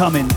Incoming. 0.00 0.30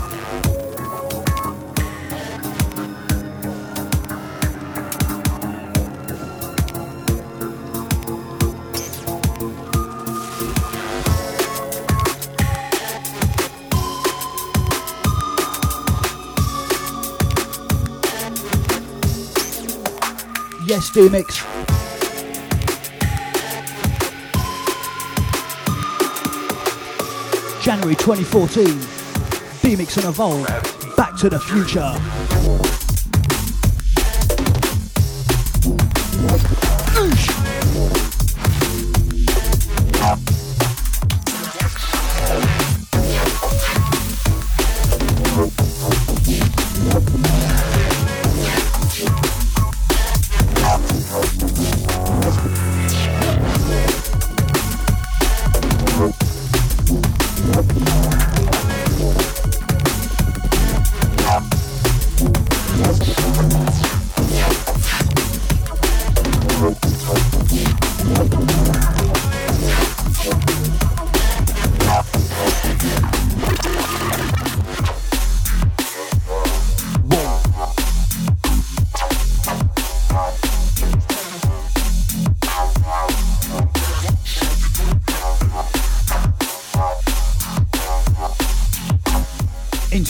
Yes, 20.66 20.90
D-Mix. 20.90 21.42
January 27.64 27.94
2014. 27.94 28.93
D-Mix 29.76 29.96
and 29.96 30.06
Evolve. 30.06 30.46
Back 30.96 31.16
to 31.16 31.28
the 31.28 31.40
future. 31.40 32.83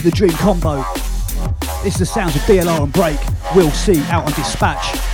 The 0.04 0.10
Dream 0.10 0.32
combo. 0.32 0.84
This 1.82 1.94
is 1.94 2.00
the 2.00 2.06
sounds 2.06 2.36
of 2.36 2.42
DLR 2.42 2.82
and 2.82 2.92
Break. 2.92 3.18
We'll 3.54 3.70
see 3.70 4.02
out 4.10 4.26
on 4.26 4.32
Dispatch. 4.32 5.13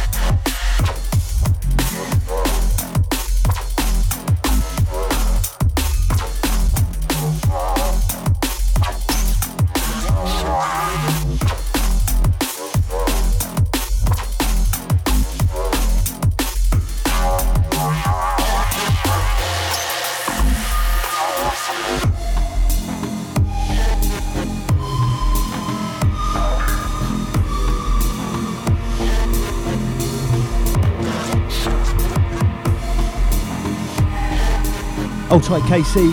Hold 35.31 35.45
tight, 35.45 35.63
KC. 35.63 36.13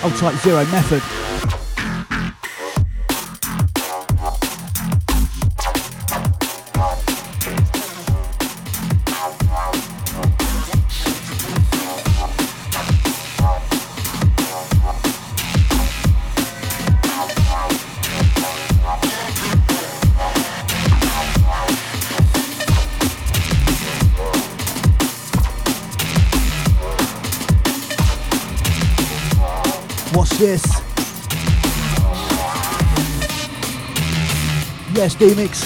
Hold 0.00 0.16
tight, 0.16 0.34
Zero 0.42 0.64
Method. 0.64 1.25
Yes, 35.18 35.34
D-Mix. 35.34 35.62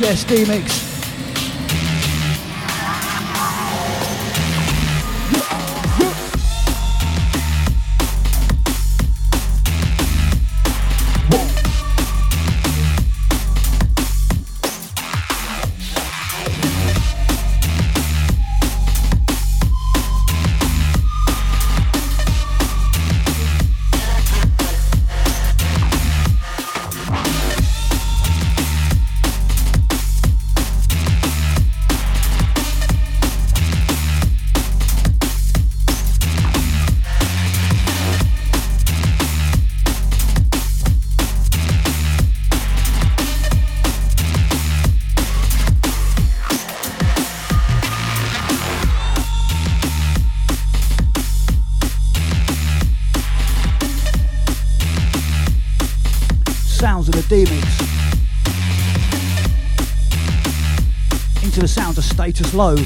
Yes, 0.00 0.24
D-Mix. 0.24 0.87
Of 62.40 62.54
Low. 62.54 62.76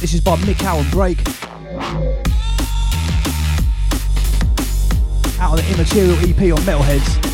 This 0.00 0.14
is 0.14 0.20
by 0.22 0.36
Mikal 0.36 0.80
and 0.80 0.90
Break. 0.90 1.18
Out 5.38 5.58
of 5.58 5.64
the 5.64 5.74
Immaterial 5.74 6.16
EP 6.20 6.52
on 6.56 6.62
Metalheadz. 6.64 7.24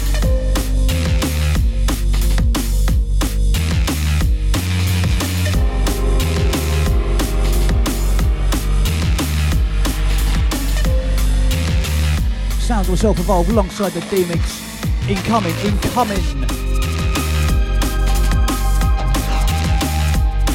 Sounds 12.60 12.88
of 12.88 12.98
Self 12.98 13.18
Evolve 13.20 13.48
alongside 13.48 13.92
the 13.92 14.00
D-Mix. 14.10 14.60
Incoming, 15.08 15.54
incoming. 15.58 16.61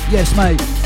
Yes, 0.09 0.33
mate. 0.37 0.76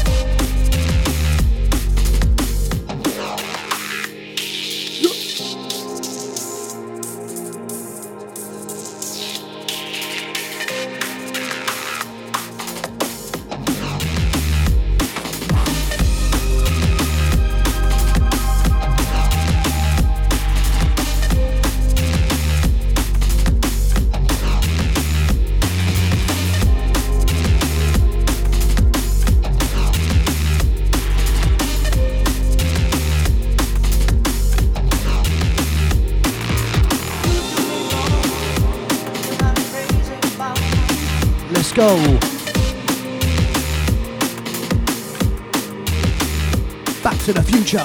Go. 41.82 41.98
Back 47.02 47.18
to 47.26 47.34
the 47.34 47.42
future. 47.44 47.84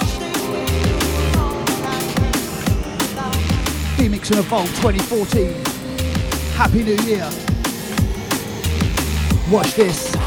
D-Mix 3.96 4.30
and 4.30 4.40
Evolve 4.40 4.68
2014. 4.82 5.54
Happy 6.56 6.82
New 6.82 6.96
Year. 7.04 7.24
Watch 9.50 9.74
this. 9.74 10.25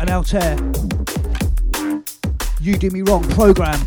And 0.00 0.10
Altair. 0.10 0.56
You 2.60 2.76
Do 2.76 2.90
Me 2.90 3.02
Wrong 3.02 3.22
program. 3.30 3.78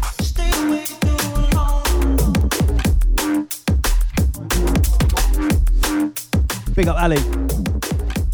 Big 6.73 6.87
up 6.87 7.01
Ali. 7.01 7.17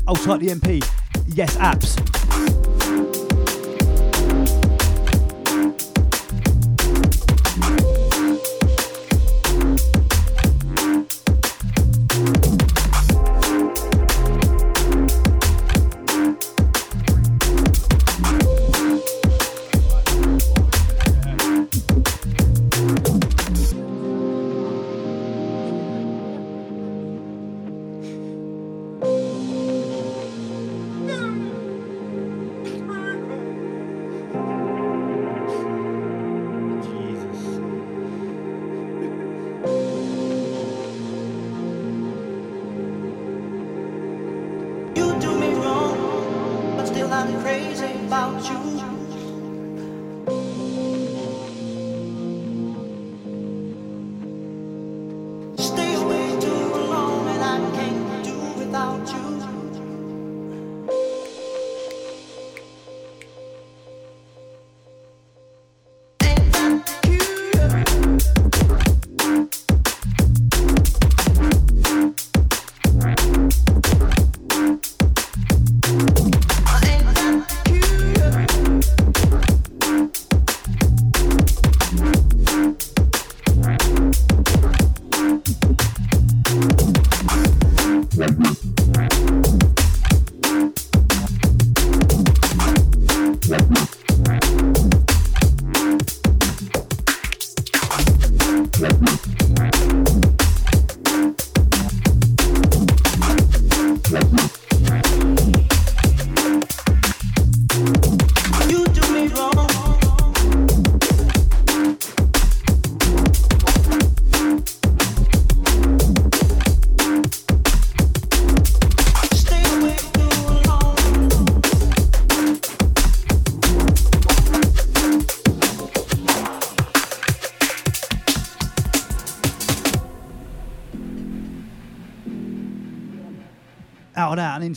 Old 0.08 0.22
tight 0.22 0.40
the 0.40 0.50
MP. 0.50 0.84
Yes, 1.28 1.56
apps. 1.58 2.07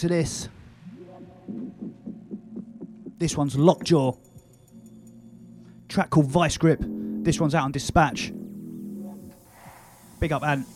This. 0.09 0.49
This 3.19 3.37
one's 3.37 3.57
Lockjaw. 3.57 4.17
Track 5.89 6.11
called 6.11 6.27
Vice 6.27 6.57
Grip. 6.57 6.81
This 6.83 7.39
one's 7.39 7.55
out 7.55 7.65
on 7.65 7.73
Dispatch. 7.73 8.33
Big 10.19 10.33
up, 10.33 10.43
Ant. 10.43 10.67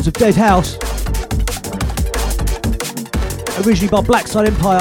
Sounds 0.00 0.08
of 0.08 0.14
Dead 0.14 0.34
House. 0.34 0.78
Originally 3.66 3.90
by 3.90 4.00
Black 4.00 4.26
Sun 4.26 4.46
Empire. 4.46 4.80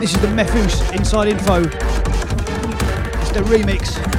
This 0.00 0.12
is 0.12 0.20
the 0.20 0.26
Mefjus 0.34 0.92
Inside 0.96 1.28
Info. 1.28 1.62
It's 3.20 3.30
the 3.30 3.42
remix. 3.42 4.09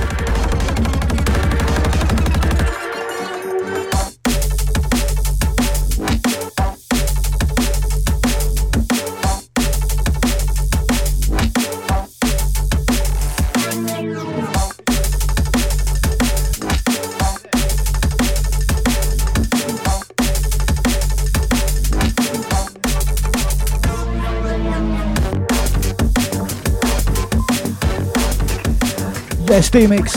Yes, 29.73 29.87
D-Mix. 29.87 30.13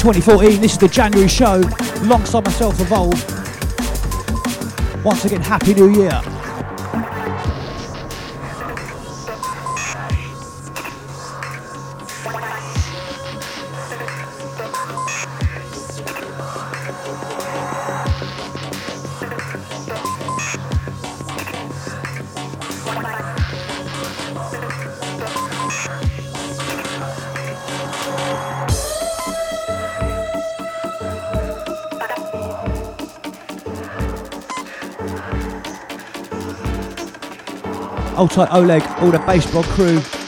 Twenty 0.00 0.20
fourteen. 0.20 0.60
This 0.60 0.72
is 0.72 0.78
the 0.78 0.88
January 0.88 1.28
show, 1.28 1.62
alongside 2.02 2.44
myself, 2.44 2.80
Evolve. 2.80 3.14
Once 5.04 5.24
again, 5.24 5.40
Happy 5.40 5.74
New 5.74 5.90
Year. 5.94 6.20
Old 38.24 38.30
tight 38.30 38.52
Oleg, 38.52 38.82
all 39.00 39.10
the 39.10 39.18
Bass 39.18 39.44
Blog 39.50 39.66
crew. 39.66 40.23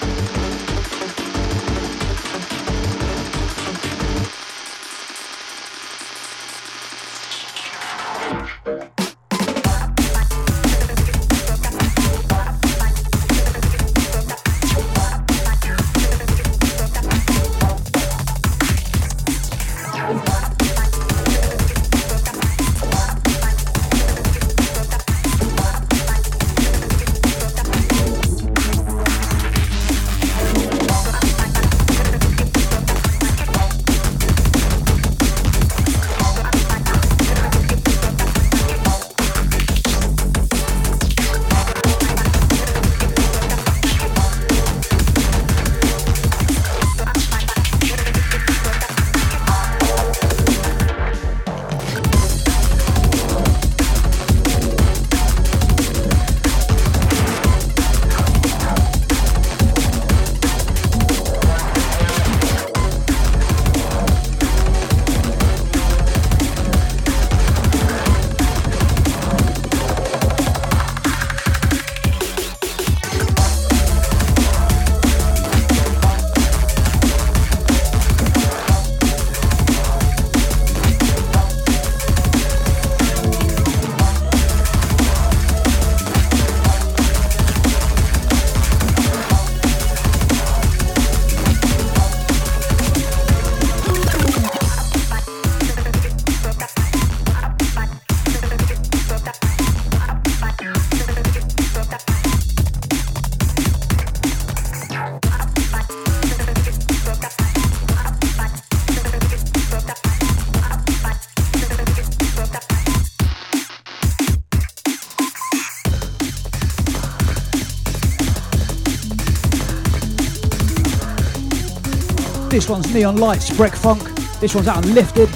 This 122.56 122.70
one's 122.70 122.94
Neon 122.94 123.18
Lights, 123.18 123.54
Break 123.54 123.76
Funk. 123.76 124.02
This 124.40 124.54
one's 124.54 124.66
out 124.66 124.78
on 124.78 124.94
Lifted. 124.94 125.28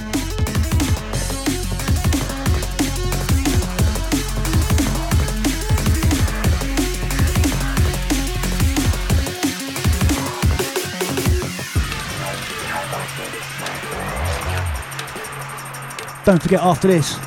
Don't 16.25 16.43
forget 16.43 16.63
after 16.63 16.89
this, 16.89 17.19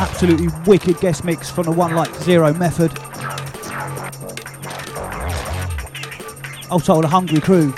absolutely 0.00 0.48
wicked 0.66 0.98
guest 0.98 1.22
mix 1.22 1.48
from 1.48 1.66
the 1.66 1.70
One 1.70 1.94
Like 1.94 2.12
Zero 2.16 2.52
method. 2.52 3.01
Also 6.72 7.02
the 7.02 7.06
Hungry 7.06 7.38
Crew. 7.38 7.70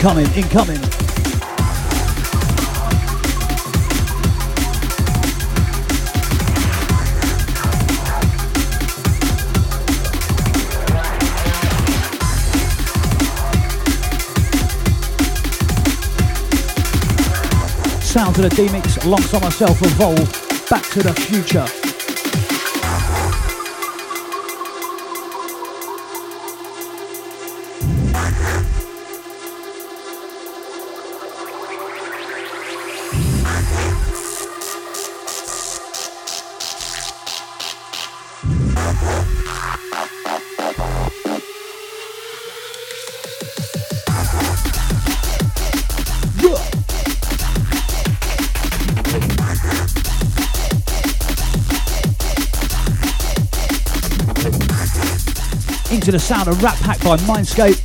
Incoming, 0.00 0.32
incoming. 0.32 0.82
Sounds 18.00 18.38
of 18.38 18.48
the 18.48 18.54
D-Mix 18.56 18.96
alongside 19.04 19.42
myself, 19.42 19.82
Evolve, 19.82 20.16
Back 20.70 20.84
to 20.92 21.02
the 21.02 21.12
Future. 21.12 21.89
Sound 56.30 56.46
of 56.46 56.62
Rat 56.62 56.76
Pack 56.76 57.02
by 57.02 57.16
Mindscape. 57.16 57.82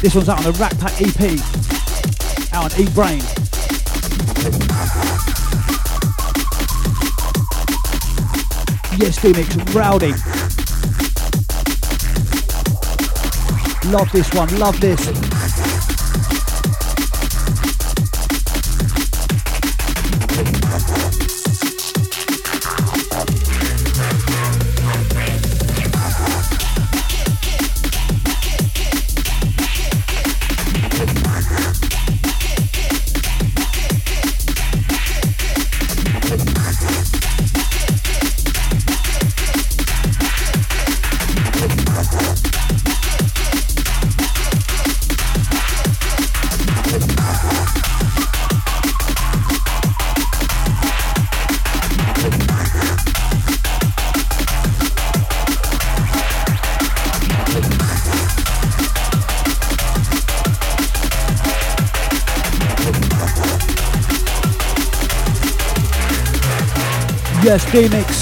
This 0.00 0.14
one's 0.14 0.30
out 0.30 0.38
on 0.38 0.44
the 0.50 0.58
Rat 0.58 0.74
Pack 0.78 0.98
EP, 1.02 1.20
out 2.54 2.64
on 2.64 2.70
Eatbrain. 2.70 3.20
Yes, 8.98 9.20
D-Mix, 9.20 9.56
rowdy. 9.74 10.14
Love 13.92 14.10
this 14.10 14.32
one, 14.32 14.58
love 14.58 14.80
this. 14.80 15.37
Yes, 67.48 67.64
D-Mix. 67.72 68.17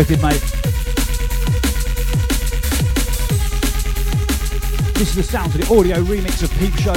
Wicked, 0.00 0.22
mate. 0.22 0.40
This 4.94 5.10
is 5.10 5.16
the 5.16 5.22
sound 5.22 5.54
of 5.54 5.60
the 5.60 5.74
audio 5.78 6.02
remix 6.04 6.42
of 6.42 6.50
Peep 6.52 6.74
Show. 6.76 6.94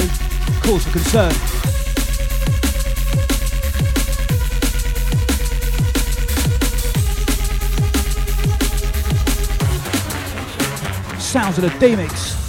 Cause 0.62 0.86
for 0.86 0.92
concern. 0.94 1.34
Sounds 11.20 11.58
of 11.58 11.64
the 11.64 11.78
D-Mix. 11.82 12.43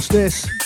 What's 0.00 0.08
this? 0.08 0.59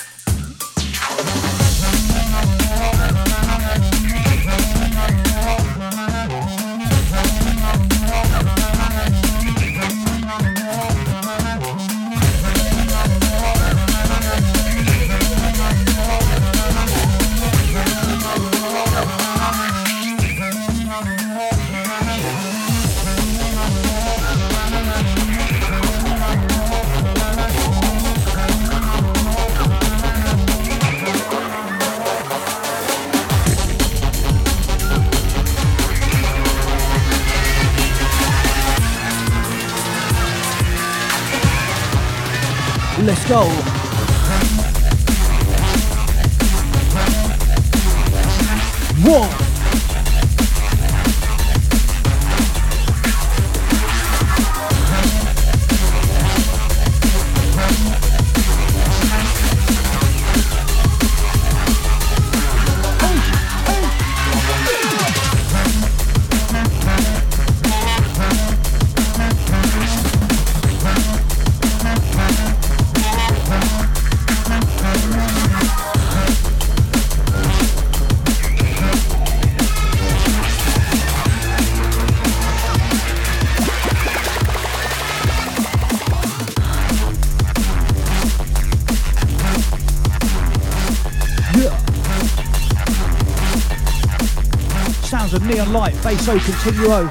Light, 96.22 96.40
continuo. 96.42 97.10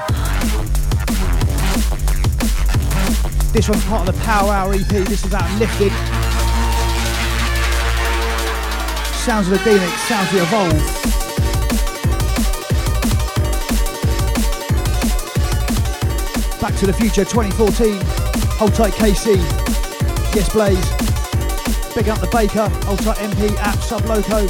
This 3.52 3.68
one's 3.68 3.84
part 3.84 4.08
of 4.08 4.14
the 4.14 4.20
Power 4.22 4.50
Hour 4.50 4.74
EP. 4.74 4.86
This 4.86 5.24
is 5.24 5.34
out 5.34 5.50
lifted. 5.58 5.92
Sounds 9.14 9.48
of 9.48 9.58
the 9.58 9.64
D-Mix, 9.64 9.92
sounds 10.02 10.28
of 10.28 10.36
the 10.36 10.42
Evolve. 10.42 10.72
Back 16.60 16.74
to 16.76 16.86
the 16.86 16.92
Future 16.92 17.24
2014. 17.24 18.00
Hold 18.58 18.74
tight 18.74 18.94
KC. 18.94 19.36
Yes, 20.34 20.48
Blaze. 20.52 20.90
Big 21.94 22.08
up 22.08 22.20
the 22.20 22.28
Baker, 22.32 22.68
Hold 22.86 23.00
tight 23.00 23.18
MP, 23.18 23.54
app, 23.58 23.78
Sub 23.80 24.04
Loco. 24.06 24.48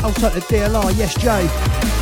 Hold 0.00 0.16
tight 0.16 0.34
the 0.34 0.40
DLR, 0.40 0.96
yes, 0.96 1.14
Jay. 1.16 1.95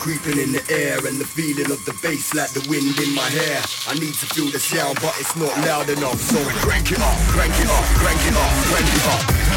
Creeping 0.00 0.38
in 0.38 0.50
the 0.50 0.64
air 0.70 0.96
and 1.06 1.20
the 1.20 1.24
feeling 1.24 1.70
of 1.70 1.84
the 1.84 1.92
bass 2.02 2.34
like 2.34 2.50
the 2.50 2.66
wind 2.68 2.98
in 2.98 3.14
my 3.14 3.28
hair. 3.28 3.62
I 3.86 3.94
need 3.94 4.14
to 4.14 4.26
feel 4.34 4.50
the 4.50 4.58
sound, 4.58 4.98
but 5.00 5.14
it's 5.20 5.36
not 5.36 5.54
loud 5.66 5.88
enough. 5.90 6.18
So 6.20 6.42
crank 6.64 6.90
it 6.90 7.00
up, 7.00 7.18
crank 7.28 7.52
it 7.60 7.68
up, 7.68 7.84
crank 8.00 8.20
it 8.26 8.34
up, 8.34 8.50
crank 8.66 8.88
it 8.88 9.06
up. 9.06 9.49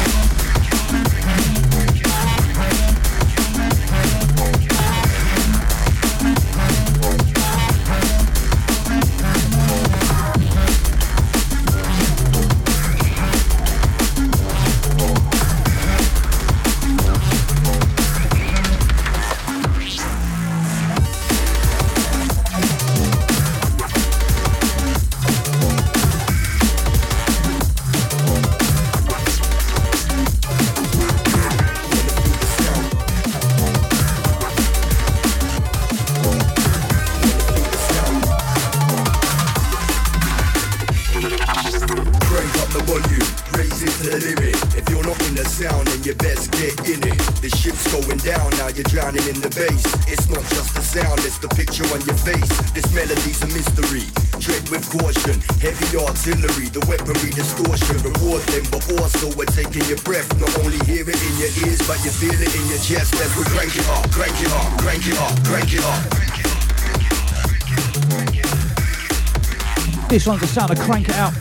This 70.24 70.30
one's 70.30 70.40
the 70.40 70.46
sound 70.46 70.70
of 70.70 70.78
Crank 70.78 71.10
It 71.10 71.16
Out. 71.16 71.34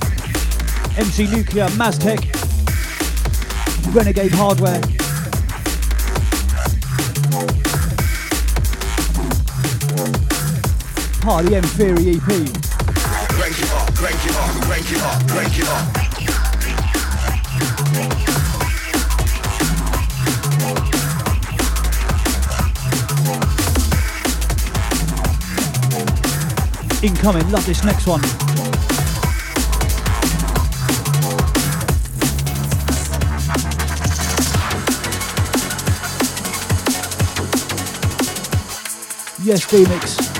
MC 0.97 1.25
Nuclear, 1.27 1.67
Maztek, 1.79 2.19
Renegade 3.95 4.33
Hardware. 4.33 4.81
Party 11.21 11.55
M 11.55 11.63
Theory 11.63 12.15
EP. 12.15 12.27
Crank 13.31 13.55
it 13.57 13.71
up, 13.71 13.95
crank 13.95 14.25
it 14.25 14.35
up, 14.35 14.51
crank 14.65 14.91
it 14.91 15.01
up, 15.01 15.27
crank 15.29 15.57
it 15.57 15.67
up. 15.69 15.87
Incoming, 27.01 27.49
love 27.49 27.65
this 27.65 27.85
next 27.85 28.07
one. 28.07 28.52
Yes, 39.43 39.65
D-Mix. 39.65 40.32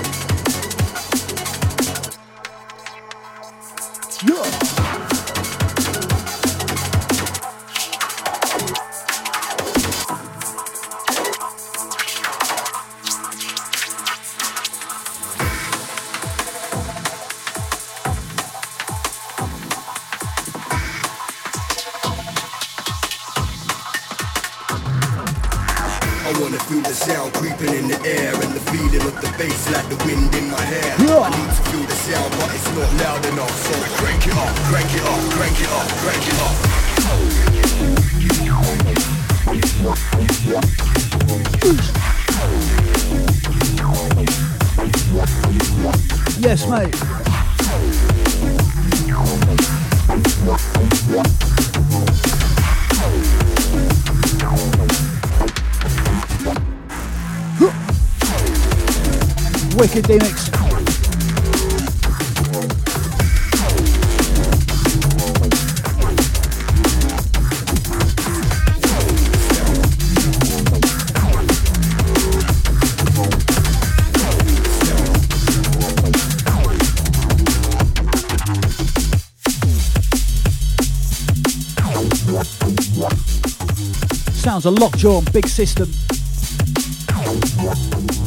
Sounds 84.64 84.78
a 84.78 84.80
lockjaw 84.80 85.16
on 85.18 85.24
big 85.24 85.46
system. 85.46 85.90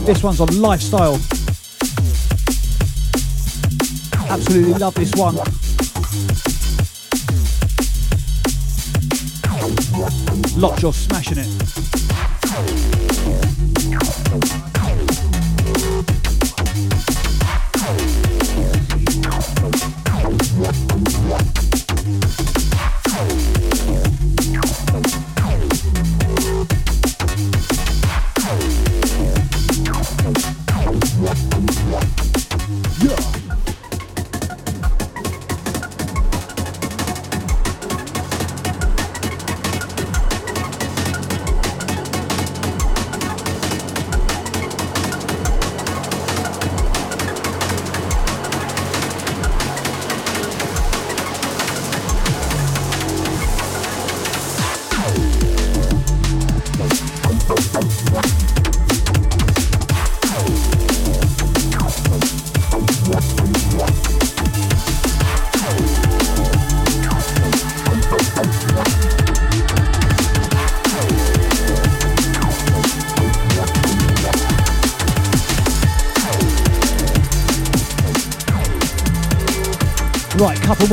This 0.05 0.21
one's 0.21 0.39
on 0.39 0.61
lifestyle. 0.61 1.15
Absolutely 4.29 4.73
love 4.75 4.93
this 4.93 5.15
one. 5.15 5.35
Lockjaw 10.61 10.91
smashing 10.91 11.39
it. 11.39 11.76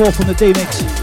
Couple 0.05 0.23
from 0.23 0.27
the 0.27 0.35
D-Mix. 0.35 0.94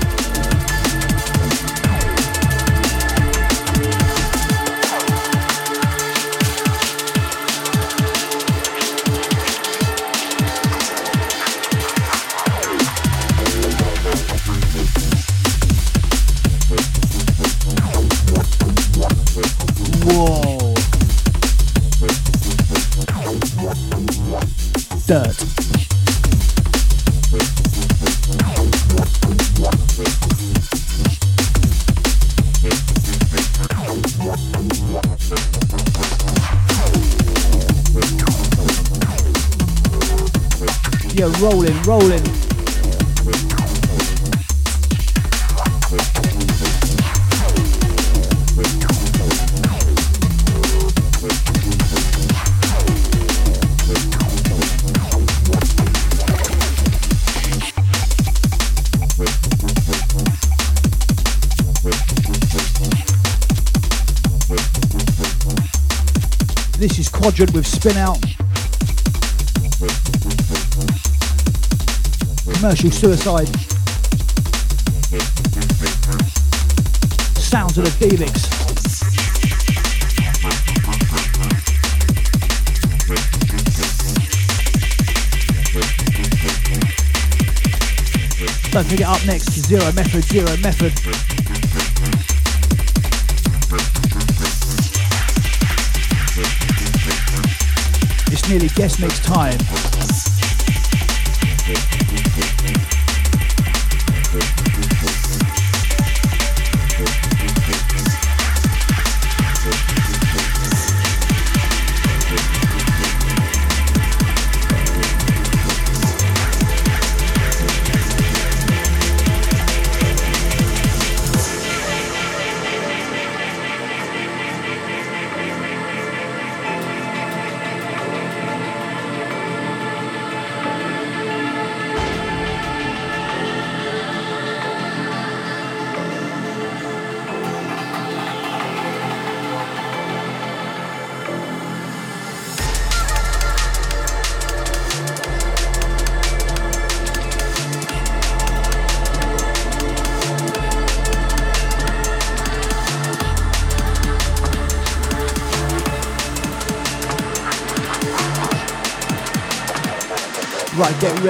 Rolling, 41.43 41.83
rolling. 41.83 42.23
This 66.79 66.99
is 66.99 67.09
Quadrant 67.09 67.53
with 67.53 67.67
Spin 67.67 67.97
Out. 67.97 68.42
Commercial 72.63 72.93
Suicide. 72.93 73.49
Sounds 77.37 77.77
of 77.77 77.83
the 77.83 78.09
D-Mix. 78.09 78.43
Don't 88.71 88.87
forget 88.87 89.09
up 89.09 89.27
next, 89.27 89.51
Zero 89.67 89.91
Method, 89.95 90.23
Zero 90.23 90.57
Method. 90.59 90.93
It's 98.33 98.49
nearly 98.49 98.69
guest 98.69 99.01
mix 99.01 99.19
time. 99.19 100.02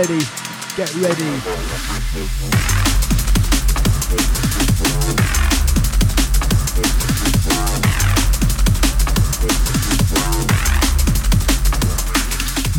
Ready. 0.02 0.24
Get 0.76 0.94
ready. 0.96 1.22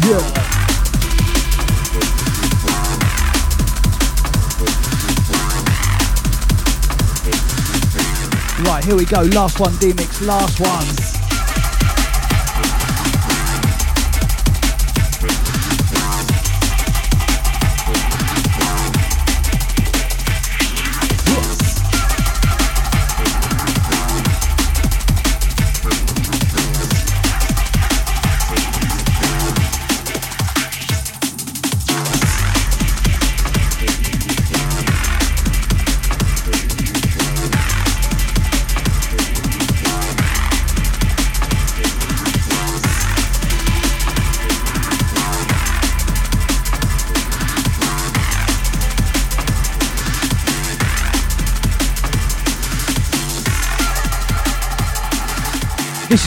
Yeah. 0.01 0.43
Right, 8.63 8.83
here 8.83 8.95
we 8.95 9.05
go. 9.05 9.21
Last 9.21 9.59
one, 9.59 9.75
D-Mix. 9.77 10.21
Last 10.21 10.59
one. 10.59 11.02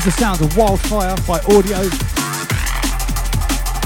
The 0.06 0.12
sound 0.12 0.40
of 0.40 0.56
Wildfire 0.56 1.16
by 1.26 1.40
Audio. 1.52 1.80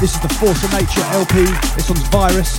This 0.01 0.15
is 0.15 0.21
the 0.21 0.29
Force 0.39 0.63
of 0.63 0.71
Nature 0.71 1.01
LP. 1.13 1.47
This 1.77 1.89
one's 1.89 2.07
Virus. 2.09 2.59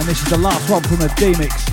And 0.00 0.08
this 0.08 0.20
is 0.20 0.28
the 0.28 0.38
last 0.38 0.68
one 0.68 0.82
from 0.82 0.96
the 0.96 1.08
D-Mix. 1.16 1.66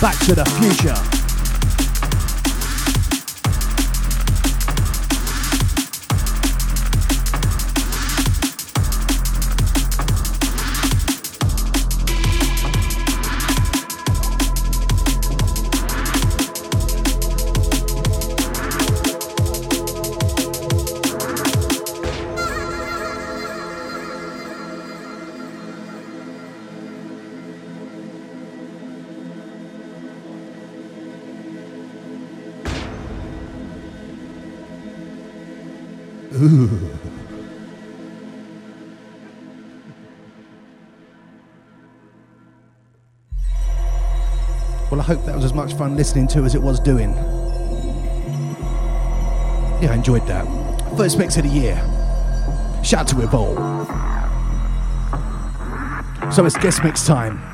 Back 0.00 0.18
to 0.26 0.34
the 0.34 0.44
future. 0.58 1.11
Much 45.72 45.78
fun 45.78 45.96
listening 45.96 46.26
to 46.28 46.44
as 46.44 46.54
it 46.54 46.62
was 46.62 46.80
doing. 46.80 47.10
Yeah, 49.80 49.90
I 49.90 49.94
enjoyed 49.94 50.26
that. 50.26 50.46
First 50.96 51.18
mix 51.18 51.36
of 51.36 51.44
the 51.44 51.48
year. 51.48 51.76
Shout 52.82 53.00
out 53.00 53.08
to 53.08 53.20
Evolve. 53.22 53.56
So 56.34 56.44
it's 56.44 56.56
guest 56.56 56.82
mix 56.84 57.06
time. 57.06 57.51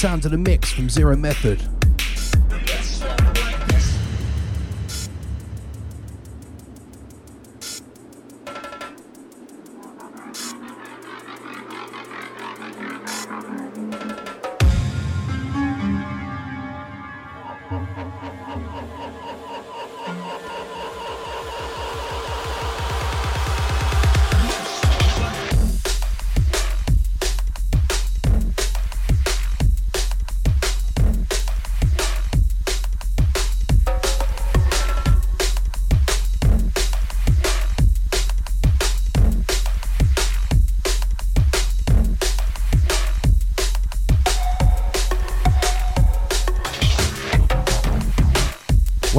Sounds 0.00 0.24
of 0.24 0.30
the 0.32 0.38
mix 0.38 0.72
from 0.72 0.88
Zero 0.88 1.14
Method. 1.14 1.79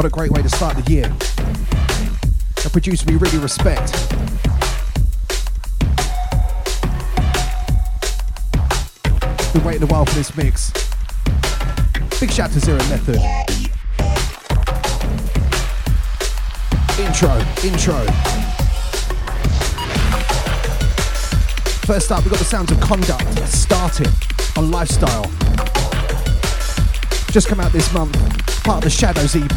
What 0.02 0.08
a 0.08 0.10
great 0.10 0.32
way 0.32 0.42
to 0.42 0.50
start 0.50 0.84
the 0.84 0.92
year. 0.92 1.06
A 2.66 2.70
producer 2.72 3.06
we 3.06 3.18
really 3.18 3.38
respect. 3.38 3.92
Been 9.54 9.64
waiting 9.64 9.84
a 9.84 9.86
while 9.86 10.04
for 10.06 10.16
this 10.16 10.36
mix. 10.36 10.72
Big 12.20 12.32
shout 12.32 12.50
to 12.50 12.60
Zero 12.60 12.80
Method. 12.90 13.18
Intro, 16.98 17.38
intro. 17.64 18.04
First 21.86 22.12
up, 22.12 22.24
we 22.24 22.32
got 22.32 22.40
the 22.40 22.46
sounds 22.46 22.72
of 22.72 22.82
conduct 22.82 23.38
starting 23.48 24.12
on 24.58 24.72
lifestyle. 24.72 25.30
Just 27.30 27.48
come 27.48 27.60
out 27.60 27.72
this 27.72 27.94
month, 27.94 28.18
part 28.64 28.78
of 28.78 28.84
the 28.84 28.90
Shadows 28.90 29.36
EP. 29.36 29.56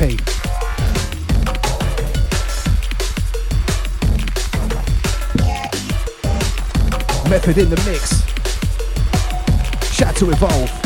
Method 7.28 7.59
in 7.59 7.70
the 7.70 7.82
mix. 7.85 8.22
Shout 9.93 10.16
to 10.16 10.31
Evolve. 10.31 10.84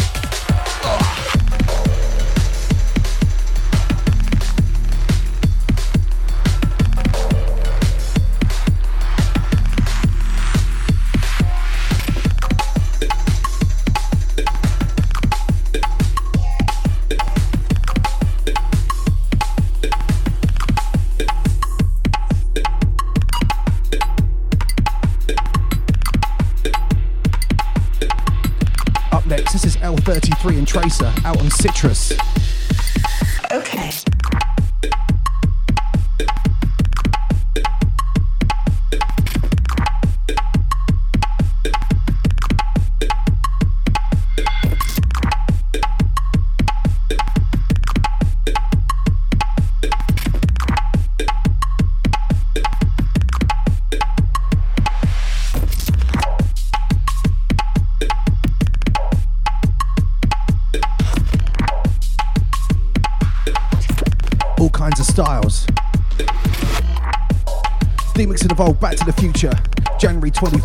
L33 30.48 30.58
and 30.58 30.68
Tracer 30.68 31.14
out 31.24 31.40
on 31.40 31.50
Citrus. 31.50 32.12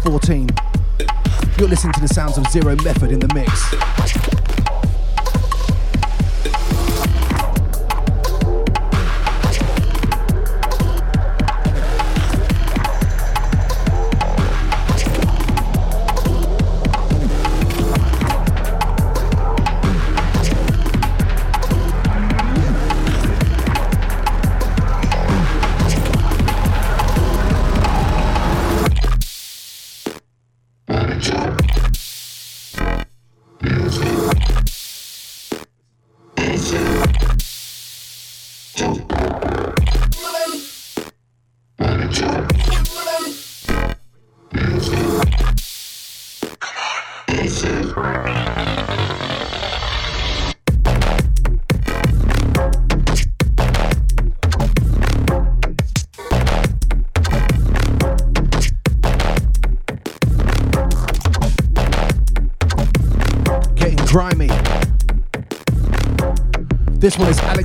14. 0.03 0.49
You're 1.57 1.69
listening 1.69 1.93
to 1.93 2.01
the 2.01 2.09
sounds 2.09 2.37
of 2.37 2.45
Zero 2.47 2.75
Method 2.83 3.11
in 3.11 3.19
the 3.19 3.33
mix. 3.33 3.92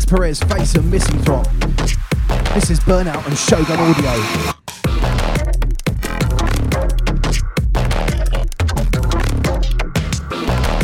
Perez, 0.09 0.41
Phace 0.41 0.75
and 0.75 0.91
Misanthrop. 0.91 1.45
This 2.55 2.71
is 2.71 2.81
Burnout 2.81 3.27
and 3.27 3.37
Shogun 3.37 3.79
Audio. 3.79 4.13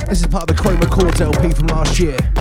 This 0.07 0.21
is 0.21 0.27
part 0.27 0.43
of 0.43 0.49
the 0.49 0.63
Chroma 0.63 0.91
Chords 0.91 1.23
LP 1.23 1.53
from 1.53 1.69
last 1.69 1.99
year. 1.99 2.34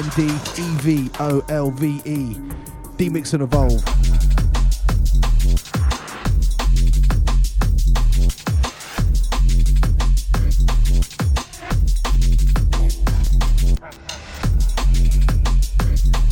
N 0.00 0.10
D 0.16 0.22
E 0.24 0.66
V 0.78 1.10
O 1.20 1.44
L 1.50 1.70
V 1.72 2.00
E. 2.06 2.34
D-Mix 2.96 3.34
and 3.34 3.42
Evolve. 3.42 3.84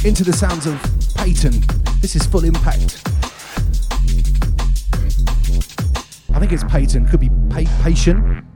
Into 0.03 0.25
the 0.25 0.33
sounds 0.33 0.65
of 0.65 0.81
Peyton. 1.17 1.63
This 2.01 2.17
is 2.17 2.25
full 2.25 2.45
impact. 2.45 3.03
I 6.33 6.41
think 6.41 6.53
it's 6.53 6.65
Peyton. 6.65 7.07
Could 7.07 7.21
be 7.21 7.29
pa- 7.51 7.83
Patient. 7.83 8.48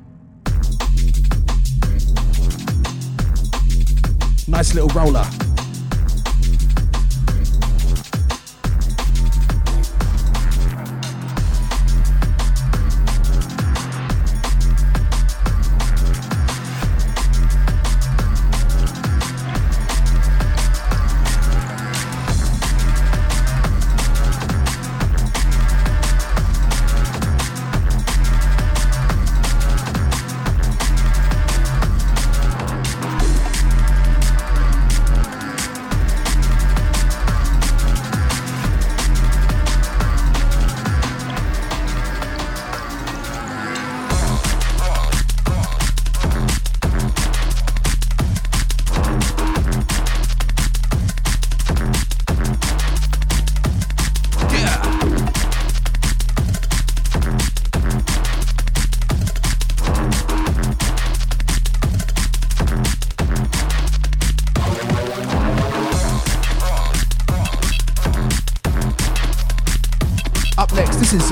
Nice 4.53 4.75
little 4.75 4.91
roller. 4.91 5.42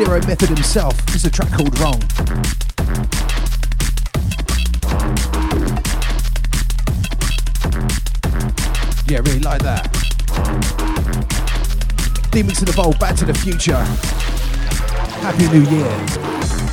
Zero 0.05 0.19
Method 0.27 0.49
himself. 0.49 1.15
Is 1.15 1.27
a 1.27 1.31
track 1.31 1.51
called 1.53 1.79
Wrong. 1.79 2.01
Yeah, 9.07 9.19
really 9.19 9.41
like 9.41 9.61
that. 9.61 9.91
D-Mix 12.31 12.61
the 12.61 12.71
Evolve, 12.71 12.99
Back 12.99 13.15
to 13.17 13.27
the 13.27 13.35
Future. 13.35 13.77
Happy 15.21 15.47
New 15.49 15.69
Year. 15.69 16.70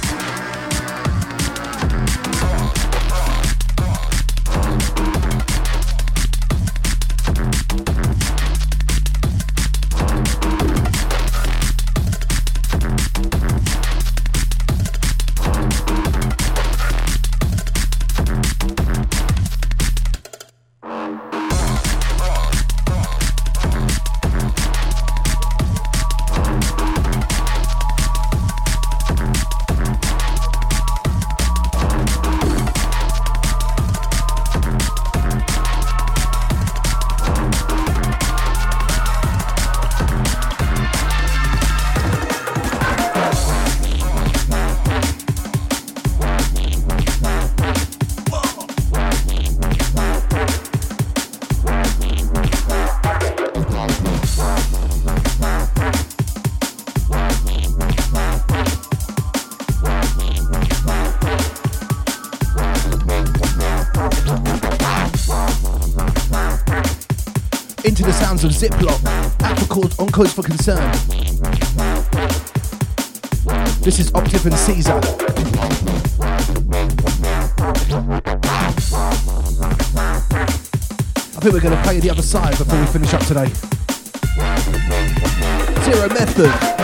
Ziploc, 68.57 69.69
cause, 69.69 69.99
on 69.99 70.07
cause 70.07 70.33
for 70.33 70.41
concern. 70.41 70.91
This 73.81 73.99
is 73.99 74.09
Optiv 74.13 74.45
and 74.45 74.55
CZA. 74.55 74.97
I 81.35 81.39
think 81.39 81.53
we're 81.53 81.59
going 81.59 81.77
to 81.77 81.83
play 81.83 81.99
the 81.99 82.09
other 82.09 82.23
side 82.23 82.57
before 82.57 82.79
we 82.79 82.87
finish 82.87 83.13
up 83.13 83.21
today. 83.27 83.45
Zero 85.83 86.09
Method. 86.09 86.76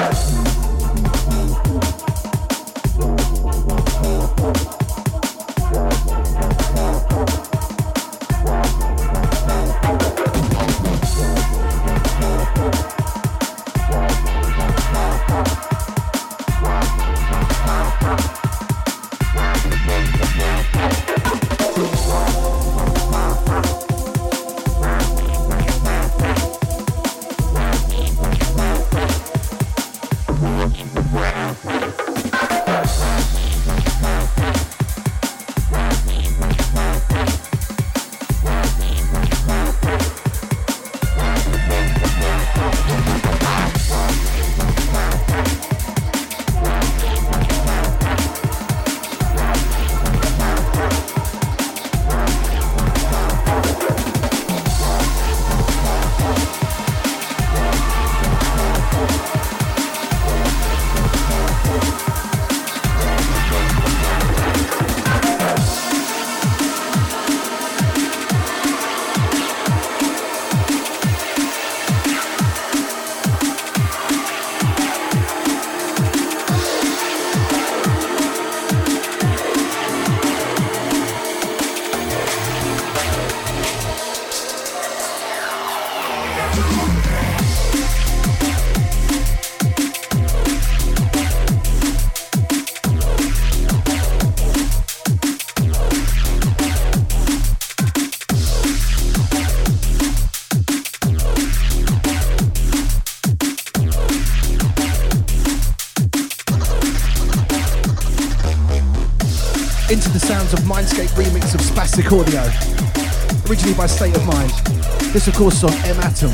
This, 115.14 115.28
of 115.28 115.36
course, 115.36 115.58
is 115.58 115.64
on 115.64 115.74
M 115.86 116.00
Atom. 116.00 116.32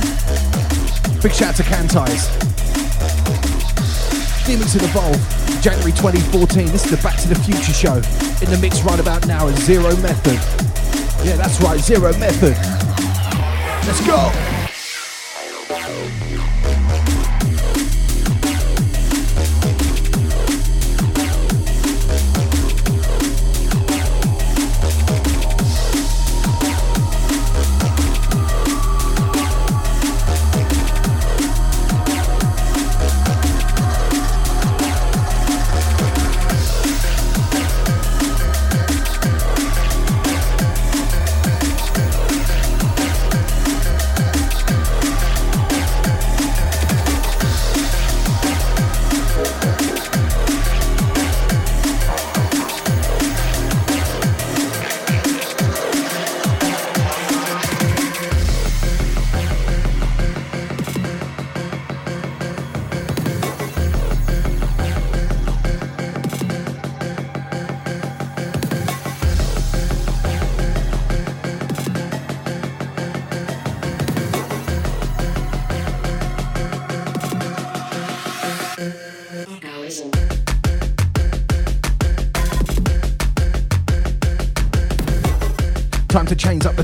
Big 1.22 1.34
shout 1.34 1.50
out 1.50 1.56
to 1.58 1.64
Cantize. 1.64 2.30
Demons 4.48 4.74
in 4.74 4.82
Evolve, 4.86 5.62
January 5.62 5.92
2014. 5.92 6.68
This 6.68 6.86
is 6.86 6.92
the 6.92 7.04
Back 7.04 7.18
to 7.18 7.28
the 7.28 7.36
Future 7.36 7.74
show. 7.74 7.96
In 8.42 8.50
the 8.50 8.58
mix 8.62 8.82
right 8.84 9.00
about 9.00 9.28
now 9.28 9.48
is 9.48 9.60
Zero 9.66 9.94
Method. 9.98 10.40
Yeah, 11.28 11.36
that's 11.36 11.60
right, 11.62 11.82
Zero 11.82 12.18
Method. 12.20 12.56
Let's 13.86 14.08
go! 14.08 14.59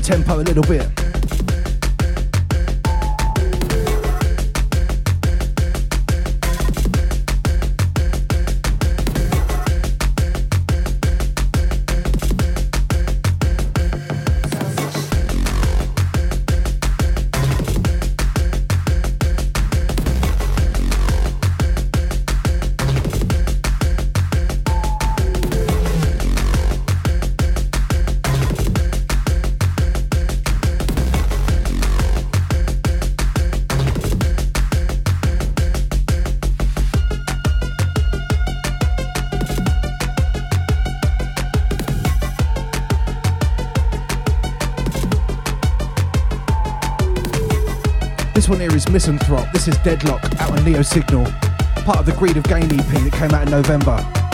Tempo 0.06 0.38
a 0.38 0.42
little 0.44 0.62
bit. 0.62 0.95
This 48.46 48.50
one 48.50 48.60
here 48.60 48.76
is 48.76 48.86
Misanthrop. 48.86 49.52
This 49.52 49.66
is 49.66 49.76
Deadlock 49.78 50.22
out 50.40 50.52
on 50.52 50.58
Neosignal. 50.58 51.24
Part 51.84 51.98
of 51.98 52.06
the 52.06 52.12
Greed 52.12 52.36
of 52.36 52.44
Gain 52.44 52.62
EP 52.62 52.86
that 52.86 53.12
came 53.12 53.32
out 53.32 53.42
in 53.42 53.50
November. 53.50 54.25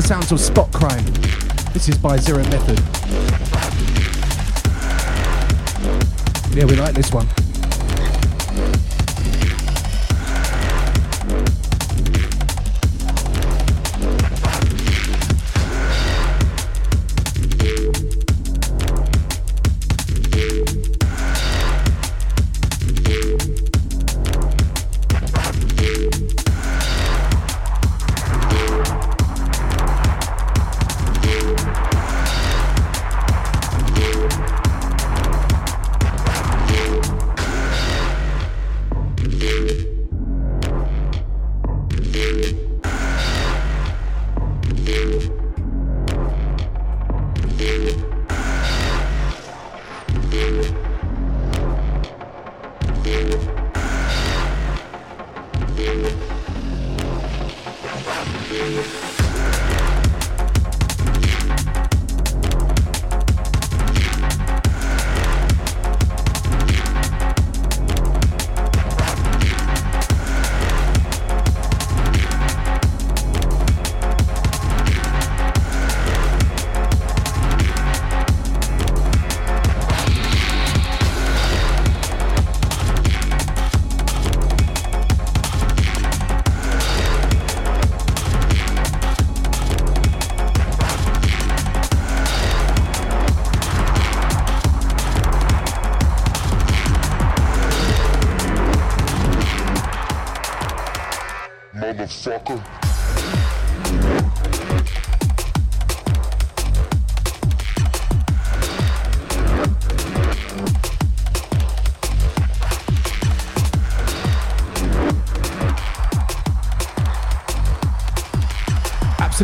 The 0.00 0.06
sounds 0.06 0.30
of 0.30 0.38
Spot 0.38 0.70
Crime. 0.72 1.04
This 1.72 1.88
is 1.88 1.98
by 1.98 2.18
Zero 2.18 2.38
Method. 2.44 2.78
Yeah, 6.56 6.66
we 6.66 6.76
like 6.76 6.94
this 6.94 7.12
one. 7.12 7.26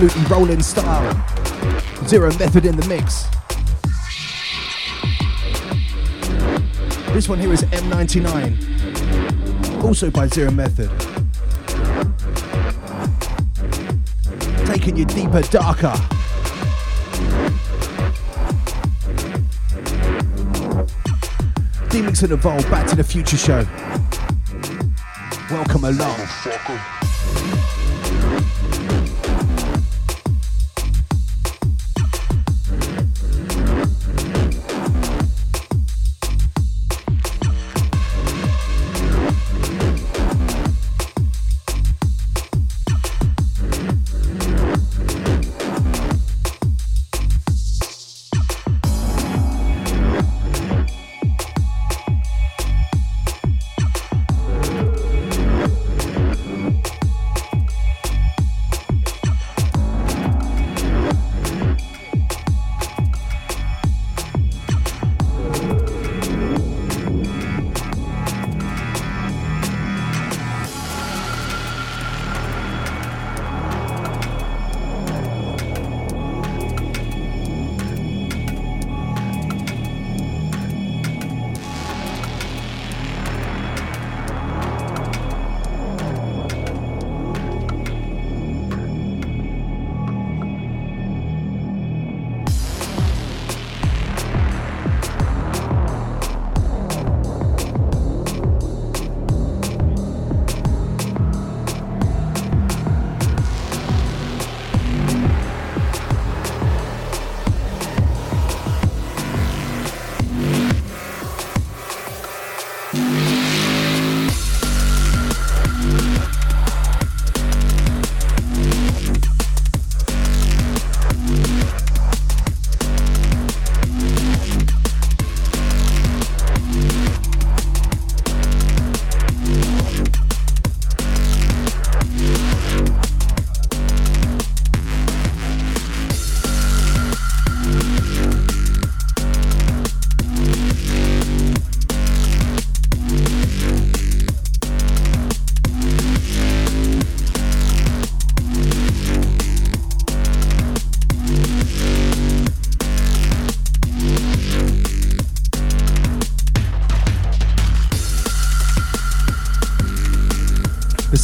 Absolutely 0.05 0.37
rolling 0.37 0.63
style. 0.63 1.27
Zero 2.07 2.29
method 2.39 2.67
in 2.67 2.77
the 2.77 2.87
mix. 2.87 3.25
This 7.15 7.27
one 7.27 7.39
here 7.39 7.55
is 7.55 7.63
M99, 7.63 9.83
also 9.83 10.11
by 10.11 10.27
Zero 10.27 10.51
Method. 10.51 10.91
Taking 14.67 14.99
you 14.99 15.07
deeper, 15.07 15.41
darker. 15.41 15.95
D-Mix 21.89 22.23
and 22.25 22.33
Evolve, 22.33 22.71
Back 22.71 22.87
to 22.89 22.97
the 22.97 23.05
Future 23.05 23.39
show. 23.39 23.65
Welcome 25.51 25.85
along. 25.85 26.21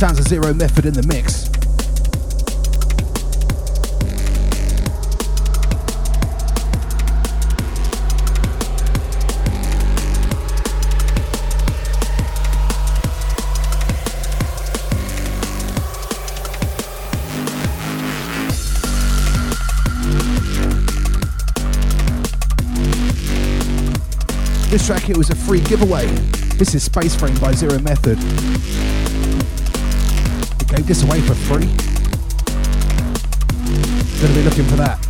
Sounds 0.01 0.18
of 0.18 0.27
Zero 0.28 0.55
Method 0.55 0.86
in 0.86 0.94
the 0.94 1.02
mix. 1.02 1.51
This 24.70 24.86
track 24.86 25.02
here 25.02 25.18
was 25.18 25.28
a 25.28 25.35
free 25.35 25.60
giveaway. 25.60 26.06
This 26.56 26.74
is 26.74 26.82
Space 26.82 27.14
Frame 27.14 27.39
by 27.39 27.52
Zero 27.52 27.78
Method. 27.81 28.18
This 30.91 31.05
away 31.05 31.21
for 31.21 31.37
free. 31.37 31.67
Gonna 34.21 34.35
be 34.35 34.43
looking 34.43 34.65
for 34.65 34.75
that. 34.75 35.10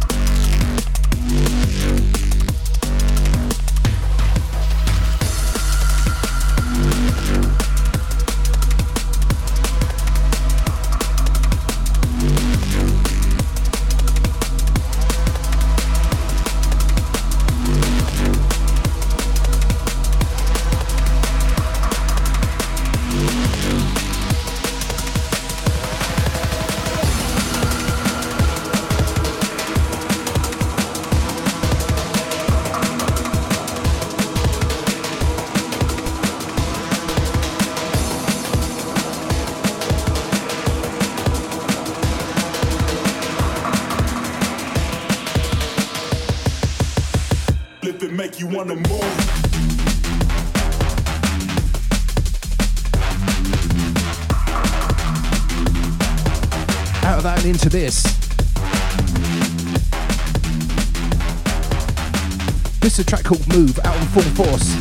Full 64.12 64.22
force. 64.34 64.74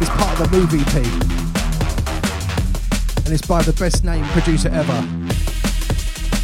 It's 0.00 0.10
part 0.10 0.40
of 0.40 0.50
the 0.50 0.56
Move 0.56 0.74
EP. 0.74 0.94
And 3.24 3.32
it's 3.32 3.46
by 3.46 3.62
the 3.62 3.72
best 3.74 4.02
name 4.02 4.24
producer 4.30 4.68
ever. 4.68 4.98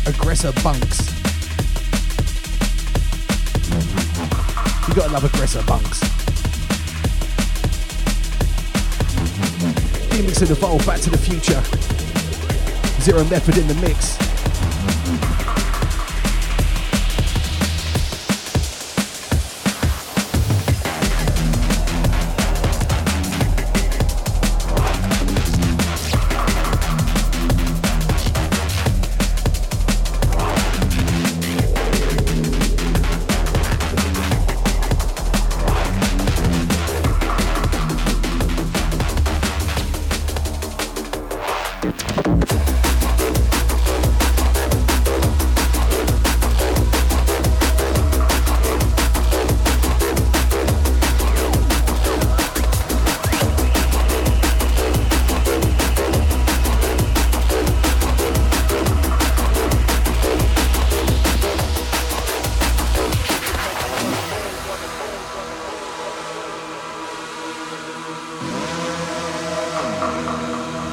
Aggressor 0.07 0.53
Bunx. 0.63 1.11
You 4.87 4.95
gotta 4.95 5.13
love 5.13 5.25
Aggressor 5.25 5.65
Bunx. 5.65 6.01
D-Mix 10.11 10.41
and 10.43 10.51
Evolve 10.51 10.87
Back 10.87 11.01
to 11.01 11.11
the 11.11 11.19
Future. 11.19 11.61
Zero 13.03 13.25
Method 13.25 13.59
in 13.59 13.67
the 13.67 13.75
mix. 13.75 14.30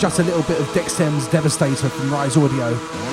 Just 0.08 0.20
a 0.20 0.24
little 0.24 0.44
bit 0.44 0.58
of 0.62 0.68
Dextem's 0.68 1.28
Devastator 1.28 1.90
from 1.90 2.10
Rise 2.10 2.38
Audio. 2.38 3.07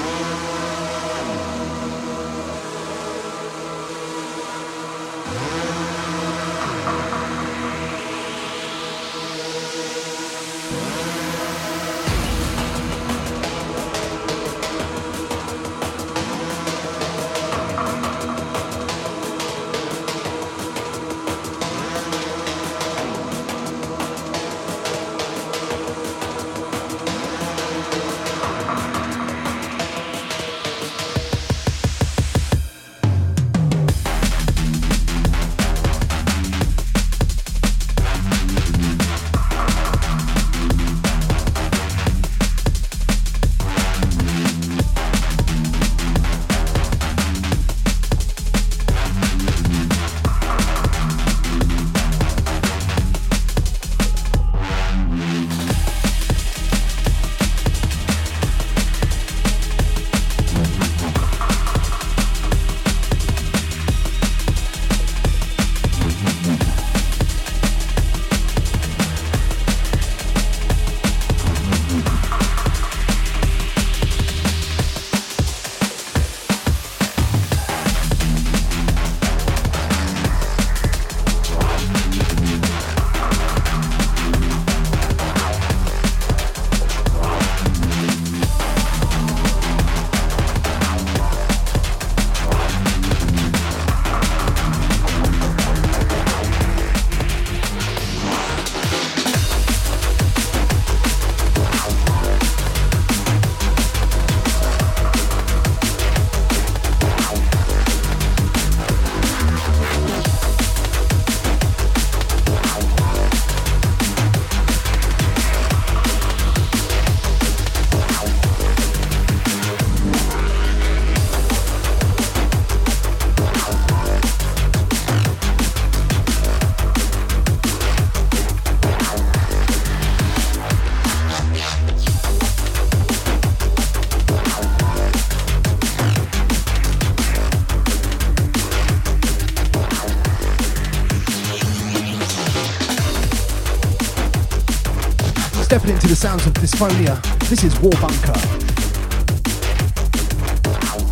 Sounds 146.35 146.47
of 146.49 146.55
Dysphonia, 146.55 147.49
this 147.49 147.63
is 147.63 147.79
War 147.79 147.93
Bunker. 148.01 148.35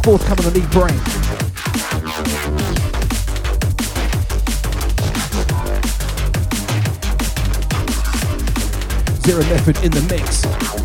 Forthcoming 0.02 0.46
on 0.46 0.52
Eatbrain. 0.52 0.98
Zero 9.22 9.44
Method 9.44 9.84
in 9.84 9.92
the 9.92 10.02
mix. 10.10 10.81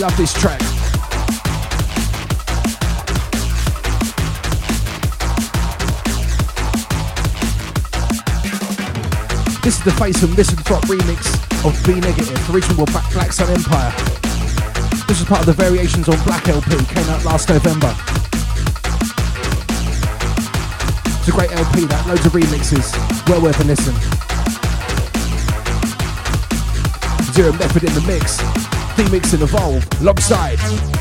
love 0.00 0.16
this 0.16 0.32
track. 0.32 0.60
This 9.62 9.78
is 9.78 9.84
the 9.84 9.90
Phace 9.98 10.22
of 10.22 10.30
Misanthrop 10.30 10.82
remix 10.82 11.34
of 11.66 11.74
B 11.84 11.98
Negative, 12.00 12.54
original 12.54 12.86
Black 12.86 13.32
Sun 13.32 13.50
Empire. 13.50 13.92
This 15.08 15.20
is 15.20 15.26
part 15.26 15.40
of 15.40 15.46
the 15.46 15.52
variations 15.52 16.08
on 16.08 16.22
Black 16.24 16.46
LP, 16.48 16.76
came 16.86 17.08
out 17.08 17.24
last 17.24 17.48
November. 17.48 17.92
It's 21.18 21.28
a 21.28 21.32
great 21.32 21.50
LP 21.50 21.86
that, 21.86 22.04
loads 22.06 22.24
of 22.24 22.32
remixes, 22.32 22.94
well 23.28 23.42
worth 23.42 23.58
a 23.60 23.64
listen. 23.64 23.94
Zero 27.32 27.52
Method 27.54 27.82
in 27.82 27.94
the 27.94 28.04
mix. 28.06 28.77
D-Mix 28.98 29.32
and 29.32 29.42
Evolve, 29.42 29.86
alongside. 30.00 30.97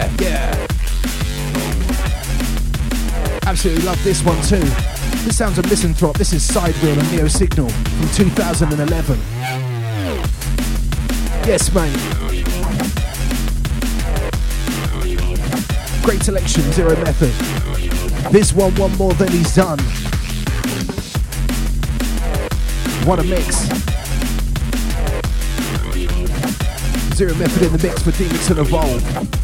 Yeah, 0.00 0.16
yeah. 0.20 0.66
Absolutely 3.46 3.84
love 3.84 4.02
this 4.02 4.22
one 4.24 4.40
too. 4.42 4.64
This 5.24 5.36
sounds 5.36 5.58
a 5.58 5.62
Misanthrop. 5.62 6.16
This 6.16 6.32
is 6.32 6.42
Sidewheel 6.42 6.98
and 6.98 7.08
Neosignal 7.08 7.70
from 7.70 8.08
2011. 8.14 9.18
Yes, 11.46 11.74
mate. 11.74 11.92
Great 16.02 16.22
selection, 16.22 16.62
Zero 16.72 16.96
Method. 17.04 17.34
This 18.32 18.54
one, 18.54 18.74
one 18.76 18.96
more 18.96 19.12
than 19.14 19.28
he's 19.28 19.54
done. 19.54 19.78
What 23.06 23.18
a 23.18 23.24
mix. 23.24 23.66
Zero 27.14 27.34
Method 27.34 27.62
in 27.64 27.72
the 27.72 27.80
mix 27.82 28.02
for 28.02 28.12
D-Mix 28.12 28.48
and 28.48 28.60
Evolve. 28.60 29.39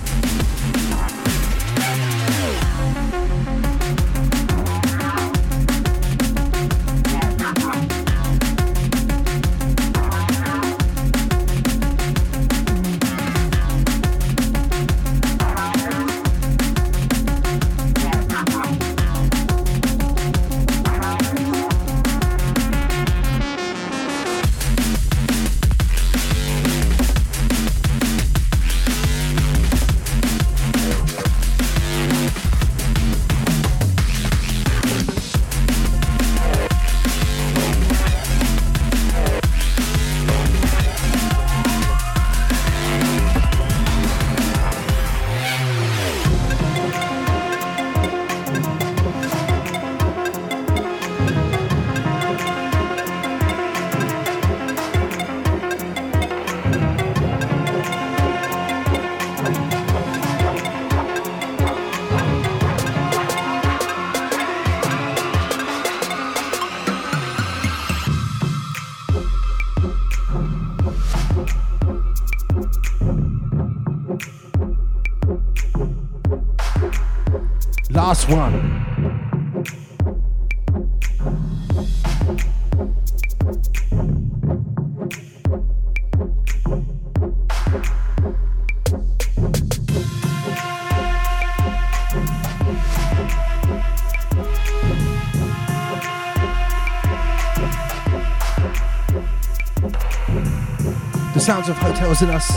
Sounds 101.46 101.68
of 101.68 101.78
hotels 101.78 102.22
in 102.22 102.30
us. 102.30 102.48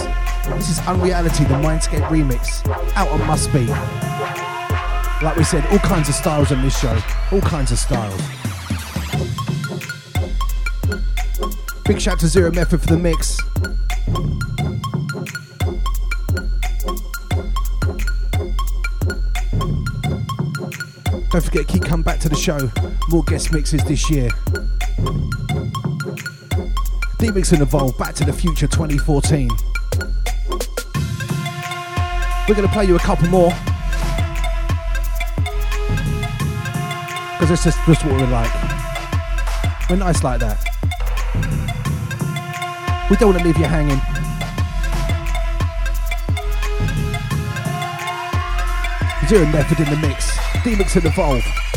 This 0.55 0.71
is 0.71 0.79
Unreality, 0.87 1.43
the 1.43 1.53
Mindscape 1.53 2.07
remix, 2.07 2.67
out 2.95 3.07
on 3.09 3.23
Must 3.27 3.53
Be. 3.53 3.67
Like 5.23 5.35
we 5.35 5.43
said, 5.43 5.63
all 5.67 5.77
kinds 5.77 6.09
of 6.09 6.15
styles 6.15 6.51
on 6.51 6.63
this 6.63 6.79
show. 6.79 6.99
All 7.31 7.39
kinds 7.41 7.71
of 7.71 7.77
styles. 7.77 8.19
Big 11.85 12.01
shout 12.01 12.19
to 12.21 12.27
Zero 12.27 12.51
Method 12.51 12.81
for 12.81 12.87
the 12.87 12.97
mix. 12.97 13.37
Don't 21.29 21.43
forget, 21.43 21.67
keep 21.67 21.83
coming 21.83 22.01
back 22.01 22.19
to 22.21 22.29
the 22.29 22.35
show. 22.35 22.71
More 23.09 23.23
guest 23.23 23.53
mixes 23.53 23.83
this 23.83 24.09
year. 24.09 24.29
D-Mix 27.19 27.51
and 27.51 27.61
Evolve, 27.61 27.97
Back 27.97 28.15
to 28.15 28.23
the 28.23 28.31
Future 28.31 28.65
2014. 28.65 29.49
We're 32.47 32.55
going 32.55 32.65
to 32.65 32.73
play 32.73 32.85
you 32.85 32.95
a 32.95 32.99
couple 32.99 33.27
more. 33.27 33.49
Because 37.33 37.51
it's 37.51 37.65
just, 37.65 37.77
just 37.85 38.05
what 38.05 38.13
we're 38.13 38.27
like. 38.27 38.49
We're 39.89 39.97
nice 39.97 40.23
like 40.23 40.39
that. 40.39 40.63
We 43.09 43.17
don't 43.17 43.33
want 43.33 43.39
to 43.39 43.45
leave 43.45 43.57
you 43.57 43.65
hanging. 43.65 43.99
Zero 49.27 49.45
Method 49.51 49.81
in 49.81 49.89
the 49.89 50.07
mix. 50.07 50.37
D-Mix 50.63 50.95
and 50.95 51.05
Evolve. 51.05 51.68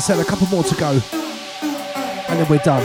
I 0.00 0.02
said, 0.02 0.18
a 0.18 0.24
couple 0.24 0.46
more 0.46 0.64
to 0.64 0.74
go, 0.76 0.92
and 1.62 2.40
then 2.40 2.48
we're 2.48 2.56
done. 2.60 2.82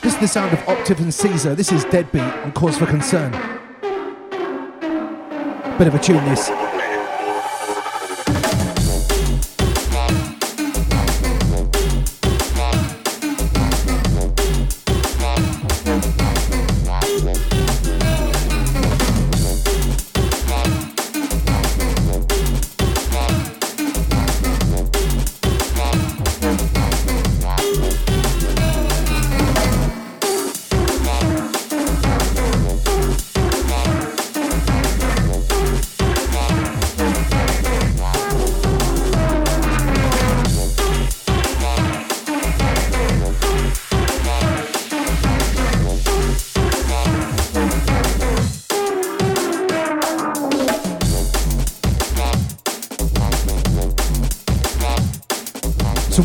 This 0.00 0.14
is 0.14 0.18
the 0.18 0.26
sound 0.26 0.54
of 0.54 0.66
Octave 0.66 0.98
and 0.98 1.12
Caesar. 1.12 1.54
This 1.54 1.72
is 1.72 1.84
Deadbeat 1.84 2.22
and 2.22 2.54
Cause 2.54 2.78
for 2.78 2.86
Concern. 2.86 3.32
Bit 5.76 5.88
of 5.88 5.94
a 5.94 5.98
tune, 5.98 6.24
this. 6.24 6.48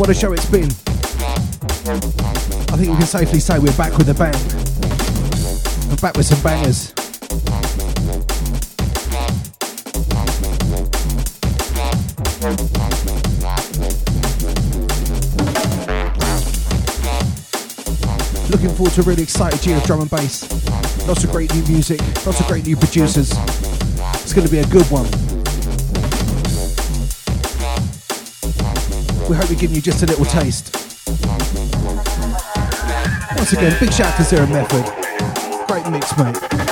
What 0.07 0.15
a 0.15 0.19
show 0.21 0.31
it's 0.31 0.49
been. 0.49 0.69
I 2.71 2.77
think 2.77 2.89
we 2.91 2.95
can 2.95 3.05
safely 3.05 3.41
say 3.41 3.59
we're 3.59 3.75
back 3.75 3.97
with 3.97 4.07
a 4.07 4.13
bang. 4.13 4.31
We're 5.89 5.97
back 5.97 6.15
with 6.15 6.25
some 6.25 6.41
bangers. 6.41 6.93
Looking 18.49 18.69
forward 18.75 18.93
to 18.93 19.01
a 19.01 19.03
really 19.03 19.23
excited 19.23 19.65
year 19.65 19.75
of 19.75 19.83
drum 19.83 19.99
and 19.99 20.09
bass. 20.09 20.49
Lots 21.05 21.25
of 21.25 21.31
great 21.31 21.53
new 21.53 21.63
music, 21.63 21.99
lots 22.25 22.39
of 22.39 22.47
great 22.47 22.65
new 22.65 22.77
producers. 22.77 23.33
It's 24.23 24.31
going 24.31 24.47
to 24.47 24.51
be 24.51 24.59
a 24.59 24.67
good 24.67 24.85
one. 24.85 25.26
We 29.29 29.35
hope 29.35 29.49
we're 29.49 29.55
giving 29.55 29.75
you 29.75 29.81
just 29.81 30.01
a 30.03 30.05
little 30.05 30.23
taste. 30.23 30.73
Once 33.35 33.51
again, 33.51 33.77
big 33.77 33.91
shout 33.91 34.13
out 34.13 34.17
to 34.17 34.23
Zero 34.23 34.47
Method. 34.47 34.85
Great 35.67 35.85
mix, 35.89 36.17
mate. 36.17 36.66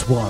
Last 0.00 0.08
one. 0.08 0.29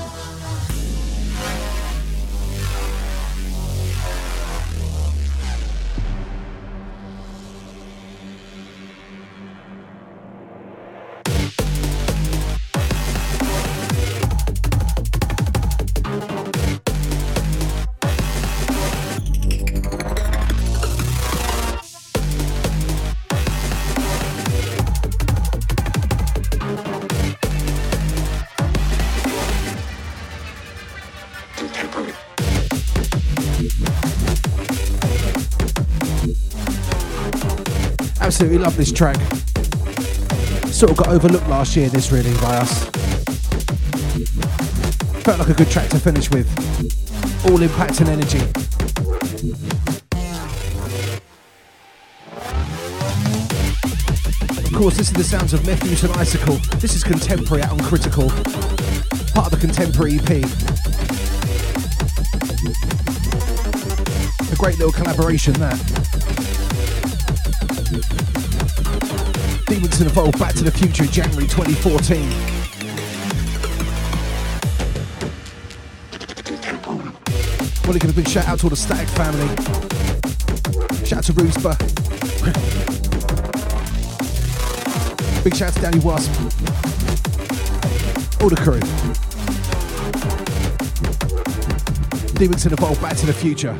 Absolutely 38.41 38.65
love 38.65 38.75
this 38.75 38.91
track. 38.91 39.17
Sort 40.73 40.91
of 40.93 40.97
got 40.97 41.09
overlooked 41.09 41.47
last 41.49 41.77
year, 41.77 41.91
this 41.91 42.11
really, 42.11 42.33
by 42.41 42.57
us. 42.57 42.85
Felt 45.25 45.41
like 45.41 45.51
a 45.51 45.53
good 45.53 45.69
track 45.69 45.91
to 45.91 45.99
finish 45.99 46.31
with. 46.31 46.49
All 47.45 47.61
impact 47.61 48.01
and 48.01 48.09
energy. 48.09 48.41
Of 54.65 54.73
course, 54.73 54.97
this 54.97 55.09
is 55.09 55.13
the 55.13 55.23
sounds 55.23 55.53
of 55.53 55.61
Mefjus 55.65 56.05
and 56.05 56.13
Icicle. 56.15 56.57
This 56.79 56.97
is 56.97 57.05
contemporary 57.05 57.63
out 57.63 57.73
on 57.73 57.81
Critical, 57.81 58.31
part 59.35 59.49
of 59.49 59.51
the 59.51 59.59
contemporary 59.61 60.15
EP. 60.15 60.31
A 64.51 64.57
great 64.57 64.79
little 64.79 64.93
collaboration, 64.93 65.53
that. 65.61 66.00
D-Mix 69.81 70.01
and 70.01 70.11
Evolve 70.11 70.39
Back 70.39 70.53
to 70.57 70.65
the 70.65 70.71
Future, 70.71 71.07
January 71.07 71.47
2014. 71.47 72.21
Well, 77.89 77.99
give 77.99 78.11
a 78.11 78.13
big 78.13 78.29
shout 78.29 78.47
out 78.47 78.59
to 78.59 78.67
all 78.67 78.71
the 78.71 78.77
Static 78.77 79.09
family. 79.09 79.49
Shout 81.07 81.21
out 81.21 81.25
to 81.25 81.33
Roosba. 81.33 81.79
Big 85.45 85.57
shout 85.57 85.69
out 85.69 85.75
to 85.77 85.81
Danny 85.81 86.01
Wasp. 86.01 86.31
All 88.43 88.51
the 88.51 88.57
crew. 88.57 88.81
D-Mix 92.39 92.65
and 92.67 92.75
Evolve 92.75 93.01
Back 93.01 93.17
to 93.17 93.25
the 93.25 93.33
Future. 93.33 93.79